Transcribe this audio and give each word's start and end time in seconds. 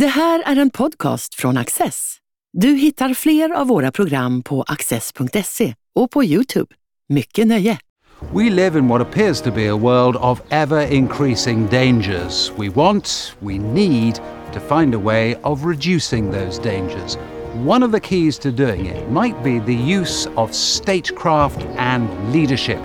Det 0.00 0.06
här 0.06 0.42
är 0.46 0.56
en 0.56 0.70
podcast 0.70 1.34
från 1.34 1.56
Axess. 1.56 2.16
Du 2.52 2.68
hittar 2.68 3.14
fler 3.14 3.50
av 3.50 3.66
våra 3.66 3.92
program 3.92 4.42
på 4.42 4.62
axess.se 4.62 5.74
och 5.94 6.10
på 6.10 6.24
Youtube. 6.24 6.74
Mycket 7.08 7.46
nöje! 7.46 7.78
We 8.34 8.50
live 8.50 8.78
in 8.78 8.88
what 8.88 9.00
appears 9.00 9.40
to 9.40 9.50
be 9.50 9.70
a 9.70 9.76
world 9.76 10.16
of 10.16 10.40
ever 10.50 10.92
increasing 10.92 11.66
dangers. 11.66 12.52
We 12.58 12.68
want, 12.68 13.36
we 13.40 13.58
need 13.58 14.14
to 14.52 14.60
find 14.60 14.94
a 14.94 14.98
way 14.98 15.36
of 15.42 15.64
reducing 15.64 16.32
those 16.32 16.62
dangers. 16.62 17.18
One 17.66 17.86
of 17.86 17.92
the 17.92 18.00
keys 18.00 18.38
to 18.38 18.50
doing 18.50 18.86
it 18.86 19.10
might 19.10 19.42
be 19.44 19.60
the 19.60 20.00
use 20.00 20.30
of 20.36 20.54
statecraft 20.54 21.62
and 21.78 22.32
leadership. 22.32 22.80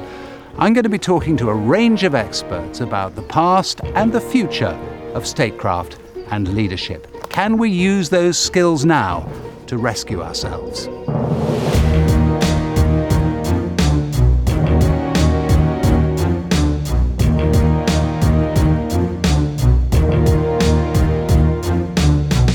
I'm 0.57 0.73
going 0.73 0.83
to 0.83 0.89
be 0.89 0.99
talking 0.99 1.37
to 1.37 1.49
a 1.49 1.55
range 1.55 2.07
of 2.07 2.15
experts 2.15 2.81
about 2.81 3.15
the 3.15 3.27
past 3.27 3.81
and 3.95 4.13
the 4.13 4.21
future 4.21 4.77
of 5.13 5.25
statecraft 5.25 6.00
and 6.31 6.53
leadership. 6.55 7.07
Can 7.29 7.57
we 7.57 7.69
use 7.69 8.09
those 8.09 8.37
skills 8.37 8.85
now 8.85 9.29
to 9.67 9.77
rescue 9.77 10.21
ourselves? 10.21 10.87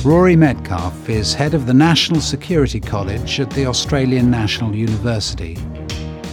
Rory 0.05 0.37
Medcalf 0.37 1.09
is 1.09 1.35
head 1.35 1.53
of 1.53 1.67
the 1.67 1.75
National 1.75 2.21
Security 2.21 2.79
College 2.79 3.41
at 3.41 3.51
the 3.51 3.67
Australian 3.67 4.31
National 4.31 4.75
University. 4.75 5.59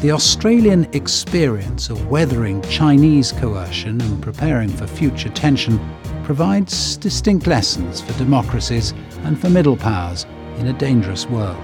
The 0.04 0.12
Australian 0.12 0.84
experience 0.92 1.90
of 1.90 2.10
weathering 2.10 2.62
Chinese 2.64 3.32
coercion 3.32 4.02
and 4.02 4.22
preparing 4.22 4.68
for 4.68 4.86
future 4.86 5.30
tension 5.30 5.80
provides 6.26 6.98
distinct 6.98 7.48
lessons 7.48 8.02
for 8.02 8.12
democracies 8.18 8.94
and 9.24 9.40
for 9.40 9.50
middle 9.50 9.78
powers 9.78 10.26
in 10.58 10.68
a 10.68 10.74
dangerous 10.74 11.26
world. 11.28 11.58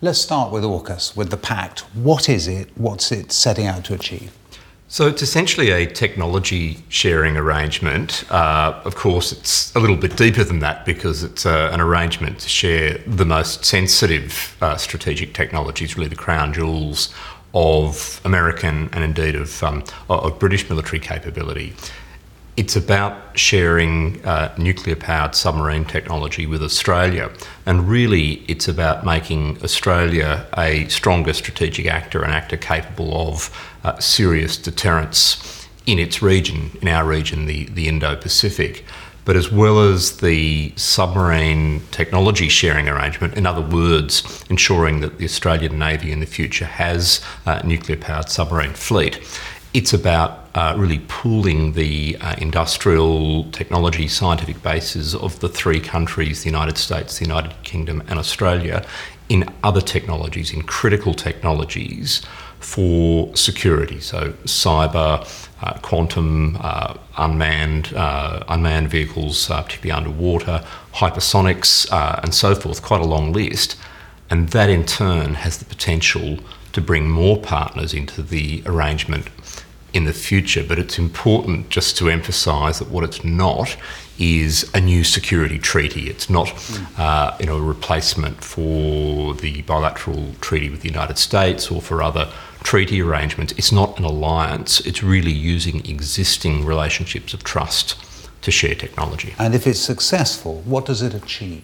Let's 0.00 0.18
start 0.18 0.50
with 0.50 0.64
AUKUS, 0.64 1.14
with 1.14 1.28
the 1.28 1.36
pact. 1.36 1.80
What 1.92 2.30
is 2.30 2.48
it? 2.48 2.70
What's 2.74 3.12
it 3.12 3.32
setting 3.32 3.66
out 3.66 3.84
to 3.84 3.94
achieve? 3.94 4.32
So 4.92 5.06
it's 5.06 5.22
essentially 5.22 5.70
a 5.70 5.86
technology 5.86 6.76
sharing 6.90 7.38
arrangement. 7.38 8.30
Uh, 8.30 8.78
of 8.84 8.94
course, 8.94 9.32
it's 9.32 9.74
a 9.74 9.80
little 9.80 9.96
bit 9.96 10.18
deeper 10.18 10.44
than 10.44 10.58
that 10.58 10.84
because 10.84 11.24
it's 11.24 11.46
uh, 11.46 11.70
an 11.72 11.80
arrangement 11.80 12.40
to 12.40 12.48
share 12.50 12.98
the 13.06 13.24
most 13.24 13.64
sensitive 13.64 14.54
uh, 14.60 14.76
strategic 14.76 15.32
technologies, 15.32 15.96
really 15.96 16.10
the 16.10 16.14
crown 16.14 16.52
jewels 16.52 17.08
of 17.54 18.20
American 18.26 18.90
and 18.92 19.02
indeed 19.02 19.34
of, 19.34 19.62
um, 19.62 19.82
of 20.10 20.38
British 20.38 20.68
military 20.68 21.00
capability. 21.00 21.72
It's 22.54 22.76
about 22.76 23.38
sharing 23.38 24.22
uh, 24.26 24.54
nuclear 24.58 24.94
powered 24.94 25.34
submarine 25.34 25.86
technology 25.86 26.44
with 26.44 26.62
Australia. 26.62 27.30
And 27.64 27.88
really, 27.88 28.44
it's 28.46 28.68
about 28.68 29.06
making 29.06 29.62
Australia 29.64 30.46
a 30.58 30.86
stronger 30.88 31.32
strategic 31.32 31.86
actor, 31.86 32.22
an 32.22 32.30
actor 32.30 32.58
capable 32.58 33.28
of 33.28 33.72
uh, 33.84 33.98
serious 33.98 34.58
deterrence 34.58 35.66
in 35.86 35.98
its 35.98 36.20
region, 36.20 36.76
in 36.82 36.88
our 36.88 37.06
region, 37.06 37.46
the, 37.46 37.64
the 37.66 37.88
Indo 37.88 38.16
Pacific. 38.16 38.84
But 39.24 39.36
as 39.36 39.50
well 39.50 39.80
as 39.80 40.18
the 40.18 40.74
submarine 40.76 41.80
technology 41.90 42.48
sharing 42.48 42.86
arrangement, 42.86 43.34
in 43.34 43.46
other 43.46 43.62
words, 43.62 44.44
ensuring 44.50 45.00
that 45.00 45.16
the 45.16 45.24
Australian 45.24 45.78
Navy 45.78 46.12
in 46.12 46.20
the 46.20 46.26
future 46.26 46.66
has 46.66 47.24
a 47.46 47.64
nuclear 47.66 47.96
powered 47.96 48.28
submarine 48.28 48.74
fleet, 48.74 49.20
it's 49.72 49.94
about 49.94 50.41
uh, 50.54 50.74
really 50.76 51.00
pooling 51.08 51.72
the 51.72 52.16
uh, 52.20 52.34
industrial 52.38 53.50
technology 53.52 54.06
scientific 54.06 54.62
bases 54.62 55.14
of 55.14 55.40
the 55.40 55.48
three 55.48 55.80
countries 55.80 56.42
the 56.42 56.50
United 56.50 56.76
States, 56.76 57.18
the 57.18 57.24
United 57.24 57.54
Kingdom, 57.62 58.02
and 58.08 58.18
Australia 58.18 58.84
in 59.28 59.48
other 59.62 59.80
technologies, 59.80 60.52
in 60.52 60.62
critical 60.62 61.14
technologies 61.14 62.22
for 62.60 63.34
security. 63.34 63.98
So, 63.98 64.32
cyber, 64.44 65.26
uh, 65.62 65.78
quantum, 65.80 66.58
uh, 66.60 66.96
unmanned, 67.16 67.92
uh, 67.94 68.44
unmanned 68.48 68.90
vehicles, 68.90 69.50
uh, 69.50 69.62
particularly 69.62 69.96
underwater, 69.96 70.64
hypersonics, 70.94 71.86
and 72.22 72.34
so 72.34 72.54
forth, 72.54 72.82
quite 72.82 73.00
a 73.00 73.06
long 73.06 73.32
list. 73.32 73.76
And 74.30 74.48
that 74.50 74.68
in 74.68 74.84
turn 74.84 75.34
has 75.34 75.58
the 75.58 75.64
potential 75.64 76.38
to 76.72 76.80
bring 76.80 77.08
more 77.08 77.38
partners 77.38 77.92
into 77.92 78.22
the 78.22 78.62
arrangement 78.64 79.28
in 79.92 80.04
the 80.04 80.12
future, 80.12 80.64
but 80.66 80.78
it's 80.78 80.98
important 80.98 81.68
just 81.68 81.96
to 81.98 82.08
emphasise 82.08 82.78
that 82.78 82.88
what 82.88 83.04
it's 83.04 83.22
not 83.24 83.76
is 84.18 84.70
a 84.74 84.80
new 84.80 85.04
security 85.04 85.58
treaty. 85.58 86.08
It's 86.08 86.30
not, 86.30 86.52
uh, 86.98 87.36
you 87.40 87.46
know, 87.46 87.56
a 87.56 87.62
replacement 87.62 88.42
for 88.42 89.34
the 89.34 89.62
bilateral 89.62 90.32
treaty 90.40 90.70
with 90.70 90.82
the 90.82 90.88
United 90.88 91.18
States 91.18 91.70
or 91.70 91.82
for 91.82 92.02
other 92.02 92.30
treaty 92.62 93.02
arrangements. 93.02 93.52
It's 93.56 93.72
not 93.72 93.98
an 93.98 94.04
alliance. 94.04 94.80
It's 94.80 95.02
really 95.02 95.32
using 95.32 95.84
existing 95.86 96.64
relationships 96.64 97.34
of 97.34 97.42
trust 97.44 97.96
to 98.42 98.50
share 98.50 98.74
technology. 98.74 99.34
And 99.38 99.54
if 99.54 99.66
it's 99.66 99.80
successful, 99.80 100.62
what 100.64 100.84
does 100.86 101.02
it 101.02 101.14
achieve? 101.14 101.62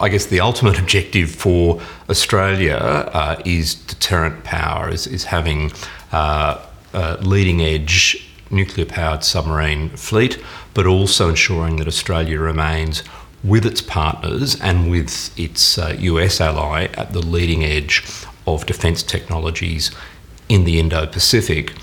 I 0.00 0.08
guess 0.08 0.26
the 0.26 0.40
ultimate 0.40 0.78
objective 0.84 1.30
for 1.30 1.80
Australia 2.08 2.76
uh, 2.76 3.40
is 3.44 3.74
deterrent 3.74 4.44
power, 4.44 4.88
is, 4.88 5.06
is 5.06 5.24
having 5.24 5.72
uh, 6.12 6.64
uh, 6.92 7.16
leading 7.20 7.60
edge 7.60 8.26
nuclear 8.50 8.86
powered 8.86 9.24
submarine 9.24 9.90
fleet, 9.90 10.42
but 10.74 10.86
also 10.86 11.28
ensuring 11.28 11.76
that 11.76 11.86
Australia 11.86 12.38
remains 12.38 13.02
with 13.42 13.64
its 13.64 13.80
partners 13.80 14.60
and 14.60 14.90
with 14.90 15.38
its 15.38 15.78
uh, 15.78 15.96
US 15.98 16.40
ally 16.40 16.84
at 16.94 17.12
the 17.12 17.20
leading 17.22 17.64
edge 17.64 18.04
of 18.46 18.66
defence 18.66 19.02
technologies 19.02 19.90
in 20.48 20.64
the 20.64 20.78
Indo 20.78 21.06
Pacific. 21.06 21.74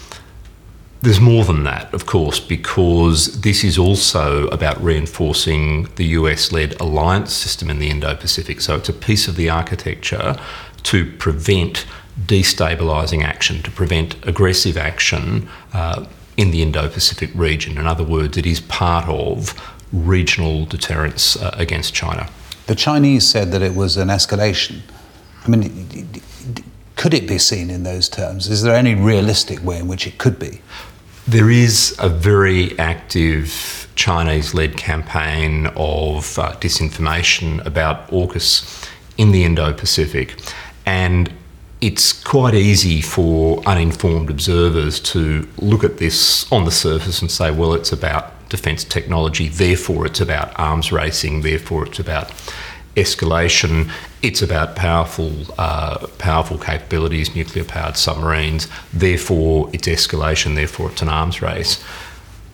There's 1.02 1.20
more 1.20 1.46
than 1.46 1.64
that, 1.64 1.94
of 1.94 2.06
course, 2.06 2.40
because 2.40 3.42
this 3.42 3.64
is 3.64 3.78
also 3.78 4.48
about 4.48 4.82
reinforcing 4.84 5.88
the 5.96 6.06
US 6.06 6.52
led 6.52 6.80
alliance 6.82 7.34
system 7.34 7.70
in 7.70 7.80
the 7.80 7.90
Indo 7.90 8.16
Pacific. 8.16 8.62
So 8.62 8.76
it's 8.76 8.90
a 8.90 8.94
piece 8.94 9.28
of 9.28 9.36
the 9.36 9.50
architecture 9.50 10.38
to 10.84 11.12
prevent 11.18 11.86
destabilising 12.26 13.24
action, 13.24 13.62
to 13.64 13.72
prevent 13.72 14.16
aggressive 14.26 14.78
action 14.78 15.48
uh, 15.74 16.06
in 16.36 16.52
the 16.52 16.62
Indo 16.62 16.90
Pacific 16.90 17.30
region. 17.34 17.78
In 17.78 17.88
other 17.88 18.04
words, 18.04 18.38
it 18.38 18.46
is 18.46 18.62
part 18.62 19.08
of 19.08 19.54
regional 19.92 20.66
deterrence 20.66 21.36
uh, 21.36 21.52
against 21.54 21.94
China. 21.94 22.30
The 22.68 22.76
Chinese 22.76 23.28
said 23.28 23.52
that 23.52 23.62
it 23.62 23.76
was 23.76 23.98
an 23.98 24.10
escalation. 24.10 24.82
I 25.46 25.50
mean, 25.50 26.10
could 26.96 27.14
it 27.14 27.28
be 27.28 27.38
seen 27.38 27.70
in 27.70 27.84
those 27.84 28.10
terms? 28.10 28.50
Is 28.50 28.64
there 28.64 28.76
any 28.76 28.96
realistic 28.96 29.64
way 29.64 29.78
in 29.78 29.88
which 29.88 30.06
it 30.08 30.18
could 30.18 30.38
be? 30.40 30.62
There 31.28 31.50
is 31.50 31.96
a 32.00 32.10
very 32.10 32.78
active 32.80 33.88
Chinese 33.96 34.54
led 34.54 34.78
campaign 34.78 35.68
of 35.76 36.38
uh, 36.40 36.54
disinformation 36.54 37.66
about 37.66 38.08
AUKUS 38.10 38.90
in 39.18 39.32
the 39.32 39.44
Indo 39.44 39.74
Pacific. 39.74 40.40
And 40.86 41.32
it's 41.82 42.24
quite 42.24 42.56
easy 42.56 43.02
for 43.02 43.62
uninformed 43.66 44.30
observers 44.30 45.00
to 45.00 45.48
look 45.58 45.84
at 45.84 45.98
this 45.98 46.52
on 46.52 46.66
the 46.66 46.72
surface 46.72 47.22
and 47.22 47.30
say, 47.30 47.52
well, 47.52 47.74
it's 47.74 47.92
about 47.92 48.34
defence 48.50 48.84
technology, 48.84 49.48
therefore 49.48 50.06
it's 50.06 50.22
about 50.22 50.58
arms 50.60 50.92
racing, 50.92 51.42
therefore 51.42 51.86
it's 51.86 52.00
about 52.00 52.32
escalation. 52.98 53.92
It's 54.22 54.42
about 54.42 54.76
powerful, 54.76 55.32
uh, 55.58 56.08
powerful 56.18 56.58
capabilities, 56.58 57.36
nuclear-powered 57.36 57.96
submarines. 57.96 58.68
Therefore, 58.92 59.70
it's 59.72 59.88
escalation. 59.88 60.56
Therefore, 60.56 60.90
it's 60.90 61.04
an 61.04 61.10
arms 61.10 61.42
race. 61.42 61.84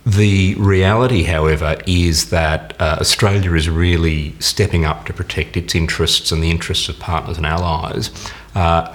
The 0.05 0.55
reality, 0.55 1.23
however, 1.23 1.77
is 1.87 2.29
that 2.29 2.79
uh, 2.81 2.97
Australia 2.99 3.53
is 3.53 3.69
really 3.69 4.35
stepping 4.39 4.83
up 4.83 5.05
to 5.05 5.13
protect 5.13 5.55
its 5.55 5.73
interests 5.73 6.33
and 6.33 6.43
the 6.43 6.51
interests 6.51 6.89
of 6.89 6.99
partners 6.99 7.37
and 7.37 7.45
allies. 7.45 8.11
Uh, 8.53 8.93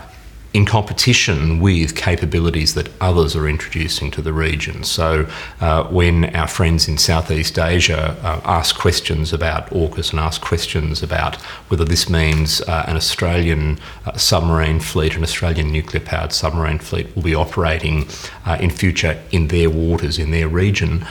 in 0.58 0.66
competition 0.66 1.60
with 1.60 1.94
capabilities 1.94 2.74
that 2.74 2.88
others 3.00 3.36
are 3.36 3.48
introducing 3.48 4.10
to 4.10 4.20
the 4.20 4.32
region. 4.32 4.82
So, 4.82 5.28
uh, 5.60 5.84
when 5.84 6.34
our 6.34 6.48
friends 6.48 6.88
in 6.88 6.98
Southeast 6.98 7.56
Asia 7.60 8.16
uh, 8.24 8.40
ask 8.44 8.76
questions 8.76 9.32
about 9.32 9.70
AUKUS 9.70 10.10
and 10.10 10.18
ask 10.18 10.40
questions 10.40 11.00
about 11.00 11.36
whether 11.68 11.84
this 11.84 12.10
means 12.10 12.60
uh, 12.62 12.84
an 12.88 12.96
Australian 12.96 13.78
uh, 14.04 14.16
submarine 14.16 14.80
fleet, 14.80 15.14
an 15.14 15.22
Australian 15.22 15.70
nuclear 15.70 16.04
powered 16.04 16.32
submarine 16.32 16.80
fleet, 16.80 17.06
will 17.14 17.22
be 17.22 17.36
operating 17.36 18.08
uh, 18.44 18.58
in 18.60 18.70
future 18.70 19.22
in 19.30 19.46
their 19.54 19.70
waters, 19.70 20.18
in 20.18 20.32
their 20.32 20.48
region, 20.48 21.06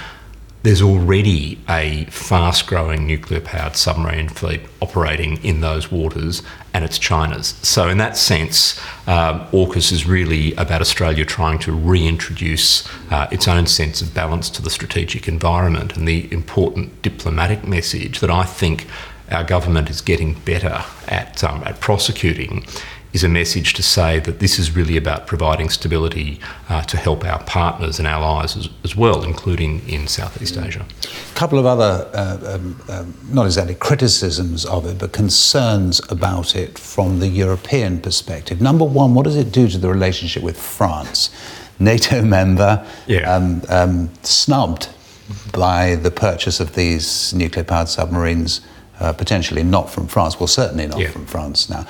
there's 0.67 0.81
already 0.81 1.57
a 1.69 2.03
fast 2.09 2.67
growing 2.67 3.07
nuclear 3.07 3.39
powered 3.39 3.77
submarine 3.77 4.27
fleet 4.27 4.59
operating 4.81 5.41
in 5.41 5.61
those 5.61 5.89
waters, 5.89 6.43
and 6.73 6.83
it's 6.83 6.99
China's. 6.99 7.55
So, 7.61 7.87
in 7.87 7.99
that 7.99 8.17
sense, 8.17 8.77
um, 9.07 9.47
AUKUS 9.53 9.93
is 9.93 10.05
really 10.05 10.53
about 10.55 10.81
Australia 10.81 11.23
trying 11.23 11.57
to 11.59 11.71
reintroduce 11.71 12.85
uh, 13.09 13.29
its 13.31 13.47
own 13.47 13.65
sense 13.65 14.01
of 14.01 14.13
balance 14.13 14.49
to 14.49 14.61
the 14.61 14.69
strategic 14.69 15.29
environment. 15.29 15.95
And 15.95 16.05
the 16.05 16.29
important 16.33 17.01
diplomatic 17.01 17.65
message 17.65 18.19
that 18.19 18.29
I 18.29 18.43
think 18.43 18.87
our 19.31 19.45
government 19.45 19.89
is 19.89 20.01
getting 20.01 20.33
better 20.33 20.83
at, 21.07 21.45
um, 21.45 21.63
at 21.63 21.79
prosecuting 21.79 22.65
is 23.13 23.23
a 23.23 23.29
message 23.29 23.73
to 23.73 23.83
say 23.83 24.19
that 24.19 24.39
this 24.39 24.59
is 24.59 24.75
really 24.75 24.97
about 24.97 25.27
providing 25.27 25.69
stability 25.69 26.39
uh, 26.69 26.81
to 26.83 26.97
help 26.97 27.23
our 27.23 27.41
partners 27.43 27.99
and 27.99 28.07
allies 28.07 28.55
as, 28.57 28.69
as, 28.83 28.95
well, 28.95 29.23
including 29.23 29.87
in 29.87 30.07
Southeast 30.07 30.57
Asia. 30.57 30.85
A 31.31 31.35
couple 31.35 31.57
of 31.57 31.65
other, 31.65 32.09
uh, 32.13 32.55
um, 32.55 32.81
um, 32.89 33.13
not 33.29 33.45
exactly 33.45 33.75
criticisms 33.75 34.65
of 34.65 34.85
it, 34.85 34.97
but 34.99 35.13
concerns 35.13 36.01
about 36.11 36.55
it 36.55 36.77
from 36.77 37.19
the 37.19 37.27
European 37.27 37.99
perspective. 38.01 38.61
Number 38.61 38.85
one, 38.85 39.13
what 39.13 39.23
does 39.23 39.37
it 39.37 39.51
do 39.51 39.67
to 39.67 39.77
the 39.77 39.89
relationship 39.89 40.43
with 40.43 40.59
France? 40.59 41.29
NATO 41.79 42.21
member, 42.37 42.85
yeah. 43.07 43.33
um, 43.33 43.61
um 43.69 44.09
snubbed 44.23 44.89
by 45.51 45.95
the 45.95 46.11
purchase 46.11 46.59
of 46.59 46.75
these 46.75 47.33
nuclear 47.33 47.63
powered 47.63 47.89
submarines 47.89 48.61
uh, 48.99 49.13
potentially 49.13 49.63
not 49.63 49.89
from 49.89 50.07
France, 50.07 50.39
well, 50.39 50.47
certainly 50.47 50.87
not 50.87 50.99
yeah. 50.99 51.09
from 51.09 51.25
France 51.25 51.69
now. 51.69 51.85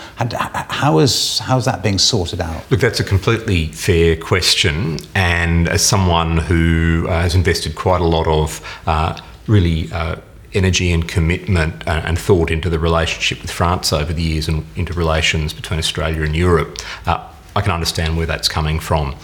How 0.69 0.99
is, 0.99 1.39
how's 1.39 1.65
that 1.65 1.81
being 1.83 1.97
sorted 1.97 2.41
out? 2.41 2.69
Look, 2.69 2.79
that's 2.79 2.99
a 2.99 3.03
completely 3.03 3.67
fair 3.67 4.15
question. 4.15 4.99
And 5.15 5.69
as 5.69 5.85
someone 5.85 6.37
who 6.37 7.05
uh, 7.09 7.21
has 7.21 7.35
invested 7.35 7.75
quite 7.75 8.01
a 8.01 8.05
lot 8.05 8.27
of 8.27 8.61
uh, 8.87 9.19
really 9.47 9.91
uh, 9.91 10.17
energy 10.53 10.91
and 10.91 11.07
commitment 11.07 11.87
and, 11.87 12.05
and, 12.05 12.19
thought 12.19 12.49
into 12.49 12.69
the 12.69 12.79
relationship 12.79 13.41
with 13.41 13.51
France 13.51 13.93
over 13.93 14.11
the 14.13 14.21
years 14.21 14.47
and 14.47 14.65
into 14.75 14.93
relations 14.93 15.53
between 15.53 15.77
Australia 15.77 16.23
and 16.23 16.35
Europe, 16.35 16.79
uh, 17.05 17.25
I 17.55 17.61
can 17.61 17.71
understand 17.71 18.17
where 18.17 18.25
that's 18.25 18.47
coming 18.47 18.79
from. 18.79 19.15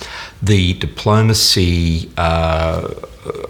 The 0.41 0.73
diplomacy 0.73 2.11
uh, 2.17 2.93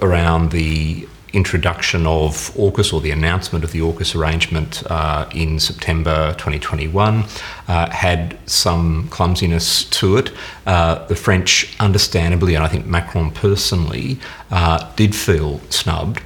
around 0.02 0.52
the 0.52 1.08
introduction 1.34 2.06
of 2.06 2.52
AUKUS 2.56 2.94
or 2.94 3.02
the 3.02 3.12
announcement 3.12 3.66
of 3.66 3.72
the 3.72 3.80
AUKUS 3.80 4.16
arrangement 4.16 4.84
uh, 4.90 5.28
in 5.34 5.60
September 5.60 6.34
2021 6.34 7.26
uh, 7.68 7.90
had 7.90 8.38
some 8.46 9.08
clumsiness 9.10 9.84
to 9.86 10.18
it. 10.18 10.32
Uh, 10.66 11.06
the 11.08 11.16
French, 11.16 11.76
understandably, 11.80 12.56
and 12.56 12.64
I 12.64 12.68
think 12.68 12.86
Macron 12.86 13.32
personally, 13.32 14.20
uh, 14.52 14.92
did 14.96 15.16
feel 15.16 15.60
snubbed 15.70 16.22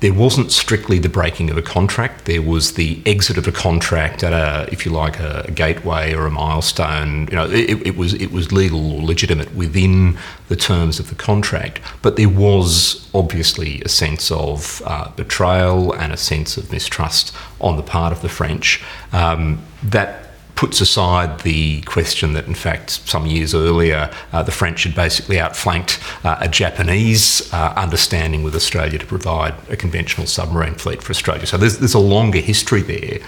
there 0.00 0.12
wasn't 0.12 0.52
strictly 0.52 0.98
the 0.98 1.08
breaking 1.08 1.50
of 1.50 1.56
a 1.56 1.62
contract. 1.62 2.26
There 2.26 2.42
was 2.42 2.74
the 2.74 3.00
exit 3.06 3.38
of 3.38 3.48
a 3.48 3.52
contract 3.52 4.22
at 4.22 4.32
a, 4.32 4.70
if 4.70 4.84
you 4.84 4.92
like, 4.92 5.18
a, 5.18 5.46
a 5.48 5.50
gateway 5.50 6.12
or 6.12 6.26
a 6.26 6.30
milestone. 6.30 7.28
You 7.28 7.36
know, 7.36 7.50
it, 7.50 7.86
it, 7.86 7.96
was 7.96 8.12
it 8.14 8.30
was 8.30 8.52
legal 8.52 8.92
or 8.92 9.02
legitimate 9.02 9.54
within 9.54 10.18
the 10.48 10.56
terms 10.56 11.00
of 11.00 11.08
the 11.08 11.14
contract. 11.14 11.80
But 12.02 12.16
there 12.16 12.28
was 12.28 13.08
obviously 13.14 13.80
a 13.82 13.88
sense 13.88 14.30
of 14.30 14.82
uh, 14.84 15.08
betrayal 15.10 15.92
and 15.94 16.12
a 16.12 16.18
sense 16.18 16.58
of 16.58 16.70
mistrust 16.70 17.34
on 17.60 17.76
the 17.76 17.82
part 17.82 18.12
of 18.12 18.20
the 18.20 18.28
French. 18.28 18.82
Um, 19.12 19.62
that 19.82 20.25
puts 20.56 20.80
aside 20.80 21.40
the 21.40 21.82
question 21.82 22.32
that, 22.32 22.46
in 22.46 22.54
fact, 22.54 22.90
some 22.90 23.26
years 23.26 23.54
earlier, 23.54 24.10
uh, 24.32 24.42
the 24.42 24.50
French 24.50 24.84
had 24.84 24.94
basically 24.94 25.38
outflanked 25.38 26.00
uh, 26.24 26.38
a 26.40 26.48
Japanese 26.48 27.52
uh, 27.52 27.74
understanding 27.76 28.42
with 28.42 28.54
Australia 28.54 28.98
to 28.98 29.06
provide 29.06 29.54
a 29.68 29.76
conventional 29.76 30.26
submarine 30.26 30.74
fleet 30.74 31.02
for 31.02 31.10
Australia. 31.10 31.46
So 31.46 31.58
there's, 31.58 31.78
there's 31.78 31.94
a 31.94 31.98
longer 31.98 32.40
history 32.40 32.82
there. 32.82 33.20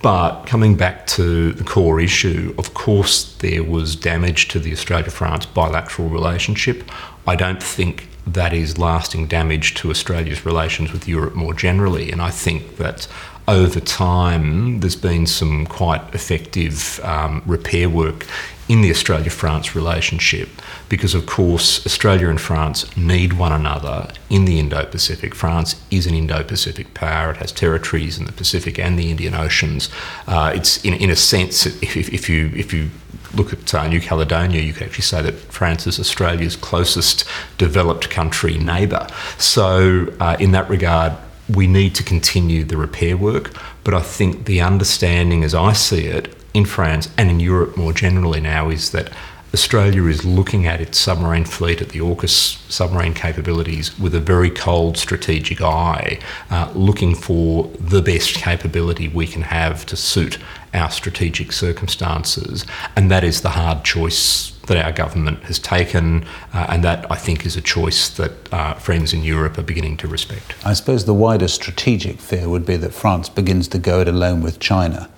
But 0.00 0.44
coming 0.44 0.76
back 0.76 1.08
to 1.08 1.52
the 1.52 1.64
core 1.64 2.00
issue, 2.00 2.54
of 2.56 2.72
course, 2.74 3.34
there 3.38 3.64
was 3.64 3.96
damage 3.96 4.46
to 4.48 4.60
the 4.60 4.72
Australia 4.72 5.10
France 5.10 5.44
bilateral 5.44 6.08
relationship. 6.08 6.88
I 7.26 7.34
don't 7.34 7.62
think 7.62 8.06
that 8.24 8.52
is 8.52 8.78
lasting 8.78 9.26
damage 9.26 9.74
to 9.74 9.90
Australia's 9.90 10.46
relations 10.46 10.92
with 10.92 11.08
Europe 11.08 11.34
more 11.34 11.54
generally. 11.54 12.12
And 12.12 12.22
I 12.22 12.30
think 12.30 12.76
that 12.76 13.08
over 13.48 13.80
time, 13.80 14.80
there's 14.80 14.94
been 14.94 15.26
some 15.26 15.66
quite 15.66 16.02
effective 16.14 17.00
um, 17.02 17.42
repair 17.46 17.88
work 17.88 18.26
in 18.68 18.82
the 18.82 18.90
Australia 18.90 19.30
France 19.30 19.74
relationship 19.74 20.50
because, 20.90 21.14
of 21.14 21.24
course, 21.24 21.84
Australia 21.86 22.28
and 22.28 22.38
France 22.38 22.94
need 22.94 23.32
one 23.32 23.50
another 23.50 24.12
in 24.28 24.44
the 24.44 24.58
Indo 24.58 24.84
Pacific. 24.84 25.34
France 25.34 25.82
is 25.90 26.06
an 26.06 26.12
Indo 26.14 26.44
Pacific 26.44 26.92
power, 26.92 27.30
it 27.30 27.38
has 27.38 27.50
territories 27.50 28.18
in 28.18 28.26
the 28.26 28.32
Pacific 28.32 28.78
and 28.78 28.98
the 28.98 29.10
Indian 29.10 29.32
Oceans. 29.32 29.88
Uh, 30.26 30.52
it's, 30.54 30.84
in, 30.84 30.92
in 30.92 31.08
a 31.08 31.16
sense, 31.16 31.64
if, 31.64 31.96
if, 31.96 32.28
you, 32.28 32.52
if 32.54 32.74
you 32.74 32.90
look 33.34 33.54
at 33.54 33.74
uh, 33.74 33.88
New 33.88 34.02
Caledonia, 34.02 34.60
you 34.60 34.74
could 34.74 34.88
actually 34.88 35.02
say 35.02 35.22
that 35.22 35.34
France 35.34 35.86
is 35.86 35.98
Australia's 35.98 36.54
closest 36.54 37.24
developed 37.56 38.10
country 38.10 38.58
neighbour. 38.58 39.06
So, 39.38 40.12
uh, 40.20 40.36
in 40.38 40.52
that 40.52 40.68
regard, 40.68 41.14
we 41.48 41.66
need 41.66 41.94
to 41.94 42.02
continue 42.02 42.64
the 42.64 42.76
repair 42.76 43.16
work, 43.16 43.52
but 43.84 43.94
I 43.94 44.00
think 44.00 44.44
the 44.44 44.60
understanding, 44.60 45.44
as 45.44 45.54
I 45.54 45.72
see 45.72 46.06
it, 46.06 46.34
in 46.54 46.64
France 46.64 47.08
and 47.16 47.30
in 47.30 47.40
Europe 47.40 47.76
more 47.76 47.92
generally 47.92 48.40
now, 48.40 48.70
is 48.70 48.90
that 48.90 49.10
Australia 49.54 50.04
is 50.04 50.26
looking 50.26 50.66
at 50.66 50.80
its 50.80 50.98
submarine 50.98 51.46
fleet, 51.46 51.80
at 51.80 51.88
the 51.90 52.00
AUKUS 52.00 52.58
submarine 52.70 53.14
capabilities, 53.14 53.98
with 53.98 54.14
a 54.14 54.20
very 54.20 54.50
cold 54.50 54.98
strategic 54.98 55.62
eye, 55.62 56.18
uh, 56.50 56.70
looking 56.74 57.14
for 57.14 57.70
the 57.80 58.02
best 58.02 58.34
capability 58.34 59.08
we 59.08 59.26
can 59.26 59.42
have 59.42 59.86
to 59.86 59.96
suit 59.96 60.38
our 60.74 60.90
strategic 60.90 61.52
circumstances. 61.52 62.66
And 62.94 63.10
that 63.10 63.24
is 63.24 63.40
the 63.40 63.50
hard 63.50 63.84
choice 63.84 64.57
that 64.68 64.84
our 64.84 64.92
government 64.92 65.42
has 65.44 65.58
taken, 65.58 66.24
uh, 66.52 66.66
and 66.68 66.84
that 66.84 67.10
I 67.10 67.16
think 67.16 67.44
is 67.44 67.56
a 67.56 67.60
choice 67.60 68.08
that 68.10 68.32
uh, 68.52 68.74
friends 68.74 69.12
in 69.12 69.22
Europe 69.22 69.58
are 69.58 69.62
beginning 69.62 69.96
to 69.98 70.08
respect. 70.08 70.54
I 70.64 70.74
suppose 70.74 71.04
the 71.04 71.14
wider 71.14 71.48
strategic 71.48 72.20
fear 72.20 72.48
would 72.48 72.64
be 72.64 72.76
that 72.76 72.92
France 72.92 73.28
begins 73.28 73.68
to 73.68 73.78
go 73.78 74.00
it 74.00 74.08
alone 74.08 74.42
with 74.42 74.60
China 74.60 75.08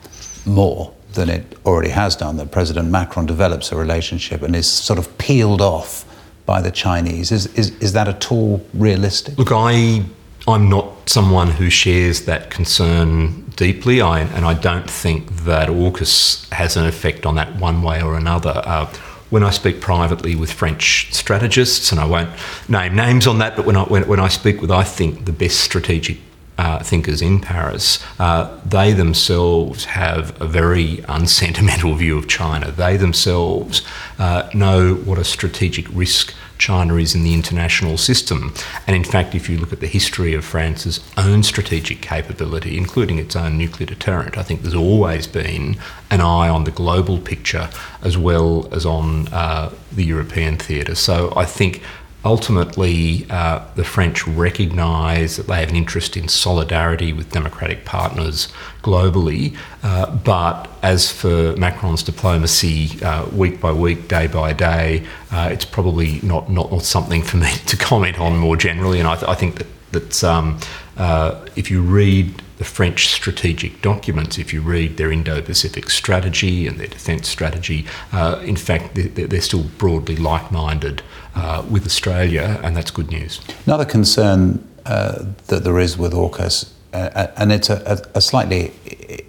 more 0.47 0.93
than 1.13 1.29
it 1.29 1.59
already 1.67 1.91
has 1.91 2.17
done, 2.17 2.37
that 2.37 2.51
President 2.51 2.89
Macron 2.89 3.27
develops 3.27 3.73
a 3.73 3.77
relationship 3.77 4.43
and 4.43 4.55
is 4.55 4.71
sort 4.71 4.99
of 4.99 5.19
peeled 5.19 5.61
off 5.61 6.05
by 6.47 6.63
the 6.63 6.71
Chinese. 6.71 7.33
Is, 7.33 7.47
is, 7.55 7.71
is 7.79 7.93
that 7.93 8.09
at 8.09 8.31
all 8.33 8.65
realistic? 8.75 9.37
Look, 9.37 9.53
I, 9.53 10.05
I'm 10.47 10.69
not 10.69 11.09
someone 11.09 11.49
who 11.49 11.69
shares 11.71 12.25
that 12.27 12.51
concern 12.51 13.45
deeply, 13.57 14.01
I, 14.01 14.21
and 14.21 14.45
I 14.45 14.55
don't 14.55 14.89
think 14.89 15.31
that 15.45 15.69
AUKUS 15.69 16.49
has 16.51 16.77
an 16.77 16.87
effect 16.87 17.27
on 17.27 17.35
that 17.35 17.57
one 17.57 17.83
way 17.83 18.03
or 18.03 18.17
another. 18.17 18.63
Uh, 18.65 18.93
when 19.31 19.43
I 19.43 19.51
speak 19.51 19.81
privately 19.81 20.35
with 20.37 20.53
French 20.53 21.09
strategists, 21.13 21.93
and 21.93 22.01
I 22.01 22.05
won't 22.05 22.31
name 22.69 22.95
names 22.95 23.27
on 23.27 23.39
that, 23.39 23.57
but 23.57 23.65
when 23.65 23.77
I, 23.77 23.83
when, 23.85 24.07
when 24.07 24.21
I 24.21 24.29
speak 24.29 24.61
with, 24.61 24.71
I 24.71 24.85
think, 24.85 25.25
the 25.25 25.33
best 25.33 25.61
strategic 25.61 26.19
uh, 26.59 26.81
thinkers 26.81 27.23
in 27.23 27.41
Paris, 27.41 28.05
uh, 28.19 28.61
they 28.67 28.93
themselves 28.93 29.87
have 29.87 30.39
a 30.43 30.47
very 30.47 31.03
unsentimental 31.09 31.95
view 31.95 32.19
of 32.19 32.29
China. 32.29 32.71
They 32.71 32.99
themselves 32.99 33.83
uh, 34.19 34.51
know 34.53 34.95
what 34.95 35.19
a 35.19 35.25
strategic 35.25 35.87
risk 35.91 36.35
China 36.61 36.97
is 36.97 37.15
in 37.15 37.25
the 37.25 37.35
international 37.35 37.97
system. 37.97 38.55
And 38.87 38.95
in 38.95 39.03
fact, 39.03 39.35
if 39.35 39.49
you 39.49 39.59
look 39.59 39.73
at 39.73 39.81
the 39.81 39.87
history 39.89 40.35
of 40.35 40.45
France's 40.45 41.01
own 41.17 41.43
strategic 41.43 42.03
capability, 42.03 42.77
including 42.77 43.19
its 43.19 43.35
own 43.35 43.59
nuclear 43.59 43.87
deterrent, 43.87 44.39
I 44.39 44.43
think 44.43 44.63
there's 44.63 44.75
always 44.75 45.27
been 45.27 45.79
an 46.11 46.21
eye 46.21 46.49
on 46.49 46.65
the 46.65 46.71
global 46.71 47.19
picture 47.19 47.71
as 48.03 48.17
well 48.17 48.69
as 48.73 48.87
on 48.87 49.29
uh, 49.29 49.73
the 49.91 50.05
European 50.05 50.57
theatre. 50.59 50.95
So 50.95 51.33
I 51.35 51.45
think 51.45 51.83
ultimately, 52.25 53.27
uh, 53.31 53.65
the 53.77 53.85
French 53.85 54.27
recognise 54.27 55.37
that 55.37 55.47
they 55.47 55.61
have 55.61 55.71
an 55.71 55.77
interest 55.77 56.17
in 56.17 56.29
solidarity 56.29 57.13
with 57.13 57.33
democratic 57.33 57.85
partners 57.85 58.49
globally. 58.83 59.57
Uh, 59.83 60.15
but 60.17 60.69
as 60.83 61.11
for 61.11 61.57
Macron's 61.57 62.03
diplomacy, 62.03 63.03
uh, 63.03 63.27
week 63.31 63.61
by 63.61 63.73
week, 63.73 64.09
day 64.09 64.27
by 64.27 64.53
day, 64.53 65.07
uh, 65.31 65.49
it's 65.51 65.65
probably 65.65 66.21
not, 66.23 66.51
not, 66.51 66.71
not 66.71 66.83
something 66.83 67.23
for 67.23 67.39
me 67.39 67.53
to 67.67 67.77
comment 67.77 68.19
on 68.19 68.37
more 68.37 68.57
generally. 68.57 68.99
And 68.99 69.09
I, 69.09 69.17
th- 69.17 69.29
I 69.29 69.35
think 69.35 69.57
that, 69.57 69.93
that 69.93 70.25
um, 70.25 70.59
uh, 70.97 71.47
if 71.57 71.71
you 71.71 71.81
read 71.83 72.43
the 72.61 72.67
French 72.67 73.09
strategic 73.09 73.81
documents, 73.81 74.37
if 74.37 74.53
you 74.53 74.61
read 74.61 74.99
their 74.99 75.11
Indo 75.11 75.41
Pacific 75.41 75.89
strategy 75.89 76.67
and 76.67 76.79
their 76.79 76.89
defence 76.89 77.27
strategy, 77.27 77.87
uh, 78.13 78.39
in 78.45 78.55
fact, 78.55 78.95
they're, 78.95 79.41
still 79.41 79.65
broadly 79.79 80.15
like 80.15 80.53
minded 80.53 81.01
uh, 81.35 81.65
with 81.71 81.87
Australia, 81.87 82.61
and 82.63 82.77
that's 82.77 82.91
good 82.91 83.11
news. 83.11 83.41
Another 83.65 83.87
concern 83.87 84.63
uh, 84.85 85.25
that 85.47 85.65
there 85.65 85.79
is 85.79 85.97
with 85.97 86.13
AUKUS, 86.13 86.71
uh, 86.93 86.97
uh, 86.97 87.33
and 87.39 87.51
it's 87.51 87.71
a, 87.71 88.07
a, 88.15 88.21
slightly 88.21 88.73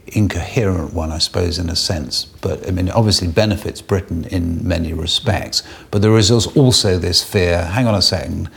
incoherent 0.08 0.94
one, 0.94 1.14
I 1.14 1.20
suppose, 1.20 1.58
in 1.58 1.70
a 1.70 1.76
sense, 1.78 2.26
but 2.26 2.68
I 2.68 2.72
mean, 2.72 2.90
obviously 2.90 3.30
benefits 3.30 3.82
Britain 3.82 4.26
in 4.26 4.68
many 4.68 4.92
respects. 4.92 5.64
But 5.90 6.02
there 6.02 6.18
is 6.18 6.32
also 6.32 6.98
this 6.98 7.24
fear 7.24 7.64
hang 7.64 7.88
on 7.88 7.96
a 7.96 8.02
second 8.02 8.50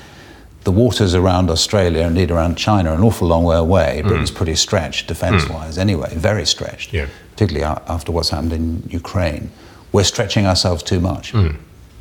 the 0.64 0.72
waters 0.72 1.14
around 1.14 1.50
Australia, 1.50 2.06
indeed 2.06 2.30
around 2.30 2.56
China, 2.56 2.90
are 2.90 2.96
an 2.96 3.02
awful 3.02 3.28
long 3.28 3.44
way 3.44 3.56
away. 3.56 4.00
Mm. 4.02 4.08
Britain's 4.08 4.30
pretty 4.30 4.54
stretched 4.54 5.06
defence 5.06 5.48
wise, 5.48 5.76
mm. 5.76 5.80
anyway, 5.80 6.12
very 6.14 6.46
stretched, 6.46 6.92
yeah. 6.92 7.06
particularly 7.32 7.64
after 7.64 8.12
what's 8.12 8.30
happened 8.30 8.52
in 8.52 8.82
Ukraine. 8.90 9.50
We're 9.92 10.04
stretching 10.04 10.46
ourselves 10.46 10.82
too 10.82 11.00
much, 11.00 11.32
mm. 11.32 11.56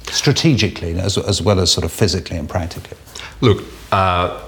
strategically 0.09 0.97
as, 0.97 1.17
as 1.17 1.41
well 1.41 1.59
as 1.59 1.71
sort 1.71 1.83
of 1.83 1.91
physically 1.91 2.37
and 2.37 2.49
practically. 2.49 2.97
Look, 3.41 3.65
uh, 3.91 4.39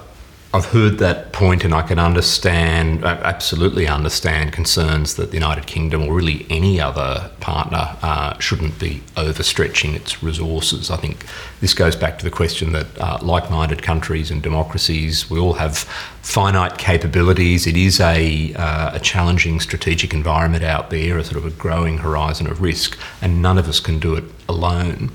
I've 0.56 0.64
heard 0.64 0.96
that 1.00 1.34
point, 1.34 1.64
and 1.64 1.74
I 1.74 1.82
can 1.82 1.98
understand, 1.98 3.04
absolutely 3.04 3.86
understand, 3.86 4.54
concerns 4.54 5.16
that 5.16 5.30
the 5.30 5.36
United 5.36 5.66
Kingdom 5.66 6.04
or 6.04 6.14
really 6.14 6.46
any 6.48 6.80
other 6.80 7.30
partner 7.40 7.94
uh, 8.00 8.38
shouldn't 8.38 8.78
be 8.78 9.02
overstretching 9.16 9.94
its 9.94 10.22
resources. 10.22 10.90
I 10.90 10.96
think 10.96 11.26
this 11.60 11.74
goes 11.74 11.94
back 11.94 12.18
to 12.20 12.24
the 12.24 12.30
question 12.30 12.72
that, 12.72 12.86
uh, 12.98 13.18
like 13.20 13.50
minded 13.50 13.82
countries 13.82 14.30
and 14.30 14.42
democracies, 14.42 15.28
we 15.28 15.38
all 15.38 15.52
have 15.52 15.76
finite 16.22 16.78
capabilities. 16.78 17.66
It 17.66 17.76
is 17.76 18.00
a, 18.00 18.54
uh, 18.54 18.92
a 18.94 19.00
challenging 19.00 19.60
strategic 19.60 20.14
environment 20.14 20.64
out 20.64 20.88
there, 20.88 21.18
a 21.18 21.24
sort 21.24 21.36
of 21.36 21.44
a 21.44 21.50
growing 21.50 21.98
horizon 21.98 22.46
of 22.46 22.62
risk, 22.62 22.96
and 23.20 23.42
none 23.42 23.58
of 23.58 23.68
us 23.68 23.78
can 23.78 23.98
do 23.98 24.14
it 24.14 24.24
alone. 24.48 25.10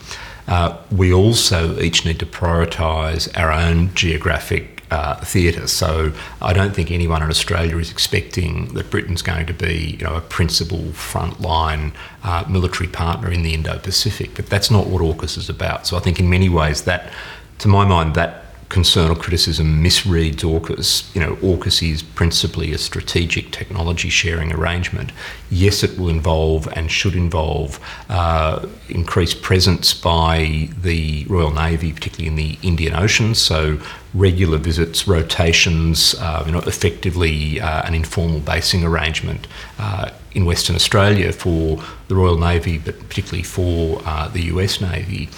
Uh, 0.48 0.78
we 0.92 1.12
also 1.12 1.80
each 1.80 2.06
need 2.06 2.20
to 2.20 2.28
prioritise 2.28 3.28
our 3.36 3.52
own 3.52 3.92
geographic 3.96 4.81
uh, 4.92 5.16
theatre. 5.24 5.68
So 5.68 6.12
I 6.42 6.54
don't 6.54 6.76
think 6.76 6.92
anyone 6.92 7.24
in 7.24 7.30
Australia 7.30 7.78
is 7.78 7.90
expecting 7.90 8.74
that 8.74 8.92
Britain's 8.92 9.22
going 9.22 9.48
to 9.48 9.54
be, 9.54 9.98
you 10.00 10.06
know, 10.06 10.16
a 10.16 10.22
principal 10.22 10.80
frontline 10.92 11.94
uh, 12.24 12.44
military 12.48 12.90
partner 12.90 13.32
in 13.32 13.42
the 13.42 13.54
Indo-Pacific. 13.54 14.36
But 14.36 14.48
that's 14.48 14.70
not 14.70 14.88
what 14.88 15.02
AUKUS 15.02 15.38
is 15.38 15.50
about. 15.50 15.88
So 15.88 15.98
I 15.98 16.02
think 16.02 16.20
in 16.20 16.30
many 16.30 16.50
ways 16.50 16.84
that, 16.84 17.12
to 17.60 17.68
my 17.68 17.86
mind, 17.86 18.16
that 18.16 18.50
concern 18.72 19.12
or 19.12 19.16
criticism 19.16 19.84
misreads 19.84 20.44
AUKUS. 20.44 21.13
You 21.13 21.22
know, 21.22 21.36
AUKUS 21.36 21.92
is 21.92 22.01
principally 22.01 22.72
a 22.72 22.78
strategic 22.78 23.51
technology 23.51 24.10
sharing 24.10 24.54
arrangement. 24.54 25.12
Yes, 25.50 25.84
it 25.84 26.00
will 26.00 26.08
involve 26.08 26.70
and 26.74 26.90
should 26.90 27.13
involve 27.13 27.80
uh, 28.10 28.66
increased 28.88 29.42
presence 29.42 29.94
by 29.94 30.70
the 30.82 31.25
Royal 31.28 31.51
Navy, 31.51 31.92
particularly 31.92 32.28
in 32.28 32.36
the 32.38 32.58
Indian 32.66 32.96
Ocean. 32.96 33.36
So 33.36 33.78
regular 34.13 34.58
visits, 34.58 35.08
rotations, 35.08 36.16
uh, 36.20 36.44
you 36.46 36.54
know, 36.54 36.60
effectively 36.60 37.60
uh, 37.60 37.84
an 37.84 37.94
informal 37.94 38.40
basing 38.40 38.84
arrangement 38.86 39.48
uh, 39.80 40.12
in 40.32 40.46
Western 40.46 40.78
Australia 40.78 41.34
for 41.34 41.84
the 42.08 42.16
Royal 42.16 42.38
Navy, 42.38 42.78
but 42.78 42.98
particularly 43.10 43.44
for 43.44 44.01
uh, 44.06 44.30
the 44.30 44.44
US 44.44 44.80
Navy. 44.80 45.30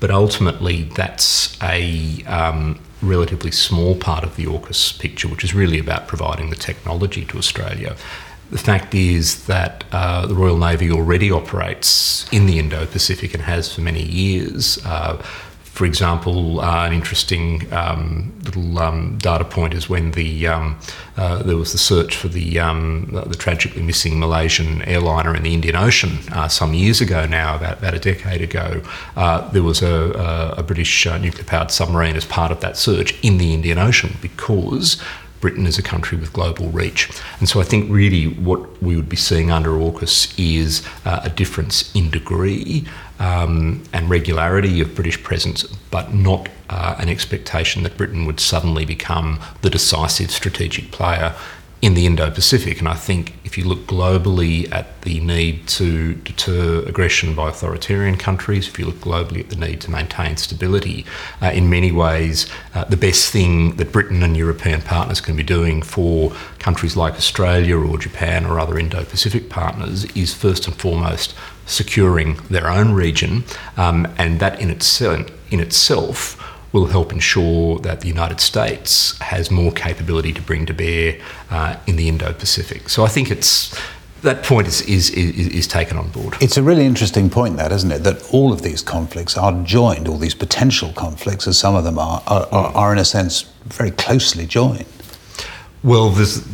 But 0.00 0.10
ultimately, 0.10 0.84
that's 0.84 1.60
a 1.62 2.22
um, 2.24 2.78
relatively 3.02 3.50
small 3.50 3.96
part 3.96 4.24
of 4.24 4.36
the 4.36 4.44
AUKUS 4.46 4.98
picture, 4.98 5.28
which 5.28 5.44
is 5.44 5.54
really 5.54 5.78
about 5.78 6.06
providing 6.06 6.50
the 6.50 6.56
technology 6.56 7.24
to 7.26 7.38
Australia. 7.38 7.96
The 8.50 8.58
fact 8.58 8.94
is 8.94 9.46
that 9.46 9.84
uh, 9.90 10.26
the 10.26 10.34
Royal 10.34 10.56
Navy 10.56 10.90
already 10.90 11.30
operates 11.30 12.30
in 12.32 12.46
the 12.46 12.58
Indo 12.58 12.86
Pacific 12.86 13.34
and 13.34 13.42
has 13.42 13.74
for 13.74 13.80
many 13.80 14.02
years. 14.02 14.78
Uh, 14.84 15.20
for 15.76 15.84
example, 15.84 16.60
uh, 16.62 16.86
an 16.86 16.94
interesting 16.94 17.70
um, 17.70 18.32
little 18.44 18.78
um, 18.78 19.18
data 19.18 19.44
point 19.44 19.74
is 19.74 19.90
when 19.90 20.12
the 20.12 20.46
um, 20.46 20.78
uh, 21.18 21.42
there 21.42 21.58
was 21.58 21.72
the 21.72 21.78
search 21.78 22.16
for 22.16 22.28
the 22.28 22.58
um, 22.58 23.10
the 23.26 23.36
tragically 23.36 23.82
missing 23.82 24.18
Malaysian 24.18 24.80
airliner 24.82 25.36
in 25.36 25.42
the 25.42 25.52
Indian 25.52 25.76
Ocean 25.76 26.12
uh, 26.32 26.48
some 26.48 26.72
years 26.72 27.02
ago 27.02 27.26
now, 27.26 27.56
about, 27.56 27.76
about 27.80 27.92
a 27.92 27.98
decade 27.98 28.40
ago. 28.40 28.80
Uh, 29.16 29.46
there 29.50 29.62
was 29.62 29.82
a, 29.82 30.54
a 30.56 30.62
British 30.62 31.06
uh, 31.06 31.18
nuclear 31.18 31.44
powered 31.44 31.70
submarine 31.70 32.16
as 32.16 32.24
part 32.24 32.50
of 32.50 32.60
that 32.62 32.78
search 32.78 33.22
in 33.22 33.36
the 33.36 33.52
Indian 33.52 33.76
Ocean 33.76 34.16
because 34.22 34.98
Britain 35.40 35.66
is 35.66 35.78
a 35.78 35.82
country 35.82 36.18
with 36.18 36.32
global 36.32 36.68
reach. 36.70 37.10
And 37.38 37.48
so 37.48 37.60
I 37.60 37.64
think 37.64 37.90
really 37.90 38.26
what 38.26 38.82
we 38.82 38.96
would 38.96 39.08
be 39.08 39.16
seeing 39.16 39.50
under 39.50 39.70
AUKUS 39.70 40.34
is 40.38 40.86
uh, 41.04 41.20
a 41.24 41.30
difference 41.30 41.94
in 41.94 42.10
degree 42.10 42.84
um, 43.18 43.82
and 43.92 44.10
regularity 44.10 44.80
of 44.80 44.94
British 44.94 45.22
presence, 45.22 45.62
but 45.90 46.14
not 46.14 46.48
uh, 46.68 46.96
an 46.98 47.08
expectation 47.08 47.82
that 47.84 47.96
Britain 47.96 48.26
would 48.26 48.40
suddenly 48.40 48.84
become 48.84 49.40
the 49.62 49.70
decisive 49.70 50.30
strategic 50.30 50.90
player 50.90 51.34
in 51.82 51.94
the 51.94 52.06
Indo 52.06 52.30
Pacific. 52.30 52.78
And 52.78 52.88
I 52.88 52.94
think 52.94 53.34
if 53.44 53.58
you 53.58 53.64
look 53.64 53.86
globally 53.86 54.70
at 54.72 55.02
the 55.02 55.20
need 55.20 55.68
to 55.68 56.14
deter 56.14 56.82
aggression 56.86 57.34
by 57.34 57.50
authoritarian 57.50 58.16
countries, 58.16 58.66
if 58.66 58.78
you 58.78 58.86
look 58.86 58.96
globally 58.96 59.40
at 59.40 59.50
the 59.50 59.56
need 59.56 59.80
to 59.82 59.90
maintain 59.90 60.36
stability, 60.36 61.04
uh, 61.42 61.50
in 61.54 61.68
many 61.68 61.92
ways, 61.92 62.50
uh, 62.74 62.84
the 62.84 62.96
best 62.96 63.30
thing 63.30 63.76
that 63.76 63.92
Britain 63.92 64.22
and 64.22 64.36
European 64.36 64.80
partners 64.80 65.20
can 65.20 65.36
be 65.36 65.42
doing 65.42 65.82
for 65.82 66.32
countries 66.58 66.96
like 66.96 67.14
Australia 67.14 67.78
or 67.78 67.98
Japan 67.98 68.46
or 68.46 68.58
other 68.58 68.78
Indo 68.78 69.04
Pacific 69.04 69.50
partners 69.50 70.04
is 70.16 70.32
first 70.32 70.66
and 70.66 70.74
foremost 70.76 71.34
securing 71.66 72.36
their 72.48 72.70
own 72.70 72.92
region. 72.92 73.44
Um, 73.76 74.08
and 74.16 74.40
that 74.40 74.60
in, 74.60 74.70
in 74.70 75.60
itself 75.60 76.45
will 76.76 76.86
help 76.86 77.10
ensure 77.12 77.78
that 77.78 78.00
the 78.02 78.08
United 78.08 78.40
States 78.40 79.18
has 79.20 79.50
more 79.50 79.72
capability 79.72 80.32
to 80.32 80.42
bring 80.42 80.66
to 80.66 80.74
bear 80.74 81.18
uh, 81.50 81.76
in 81.86 81.96
the 81.96 82.06
Indo 82.06 82.32
Pacific. 82.34 82.88
So 82.90 83.04
I 83.04 83.08
think 83.08 83.30
it's 83.30 83.74
that 84.22 84.42
point 84.42 84.66
is, 84.66 84.80
is, 84.82 85.10
is, 85.10 85.48
is, 85.48 85.66
taken 85.66 85.96
on 85.96 86.08
board. 86.10 86.36
It's 86.40 86.56
a 86.56 86.62
really 86.62 86.84
interesting 86.84 87.30
point, 87.30 87.56
that, 87.58 87.70
isn't 87.70 87.92
it? 87.92 88.02
That 88.02 88.28
all 88.32 88.52
of 88.52 88.62
these 88.62 88.82
conflicts 88.82 89.38
are 89.38 89.52
joined, 89.62 90.08
all 90.08 90.18
these 90.18 90.34
potential 90.34 90.92
conflicts, 90.94 91.46
as 91.46 91.58
some 91.58 91.74
of 91.74 91.84
them 91.84 91.98
are, 91.98 92.22
are, 92.26 92.46
are, 92.50 92.72
are 92.74 92.92
in 92.92 92.98
a 92.98 93.04
sense 93.04 93.42
very 93.66 93.92
closely 93.92 94.46
joined. 94.46 94.86
Well, 95.84 96.10
there's 96.10 96.44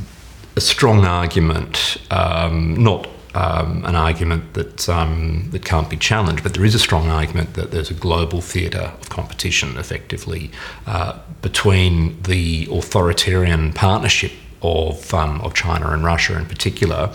a 0.57 0.61
strong 0.61 1.05
argument, 1.07 1.97
um, 2.11 2.83
not 2.83 3.09
um, 3.35 3.85
an 3.85 3.95
argument 3.95 4.55
that 4.55 4.89
um, 4.89 5.49
that 5.51 5.65
can't 5.65 5.89
be 5.89 5.97
challenged, 5.97 6.43
but 6.43 6.55
there 6.55 6.65
is 6.65 6.75
a 6.75 6.79
strong 6.79 7.09
argument 7.09 7.55
that 7.55 7.71
there's 7.71 7.91
a 7.91 7.95
global 7.95 8.41
theatre 8.41 8.93
of 9.01 9.09
competition, 9.09 9.77
effectively, 9.79 10.51
uh, 10.87 11.19
between 11.41 12.21
the 12.23 12.69
authoritarian 12.71 13.73
partnership 13.73 14.33
of 14.61 15.12
um, 15.15 15.41
of 15.41 15.55
China 15.55 15.91
and 15.91 16.05
Russia 16.05 16.37
in 16.37 16.47
particular, 16.47 17.12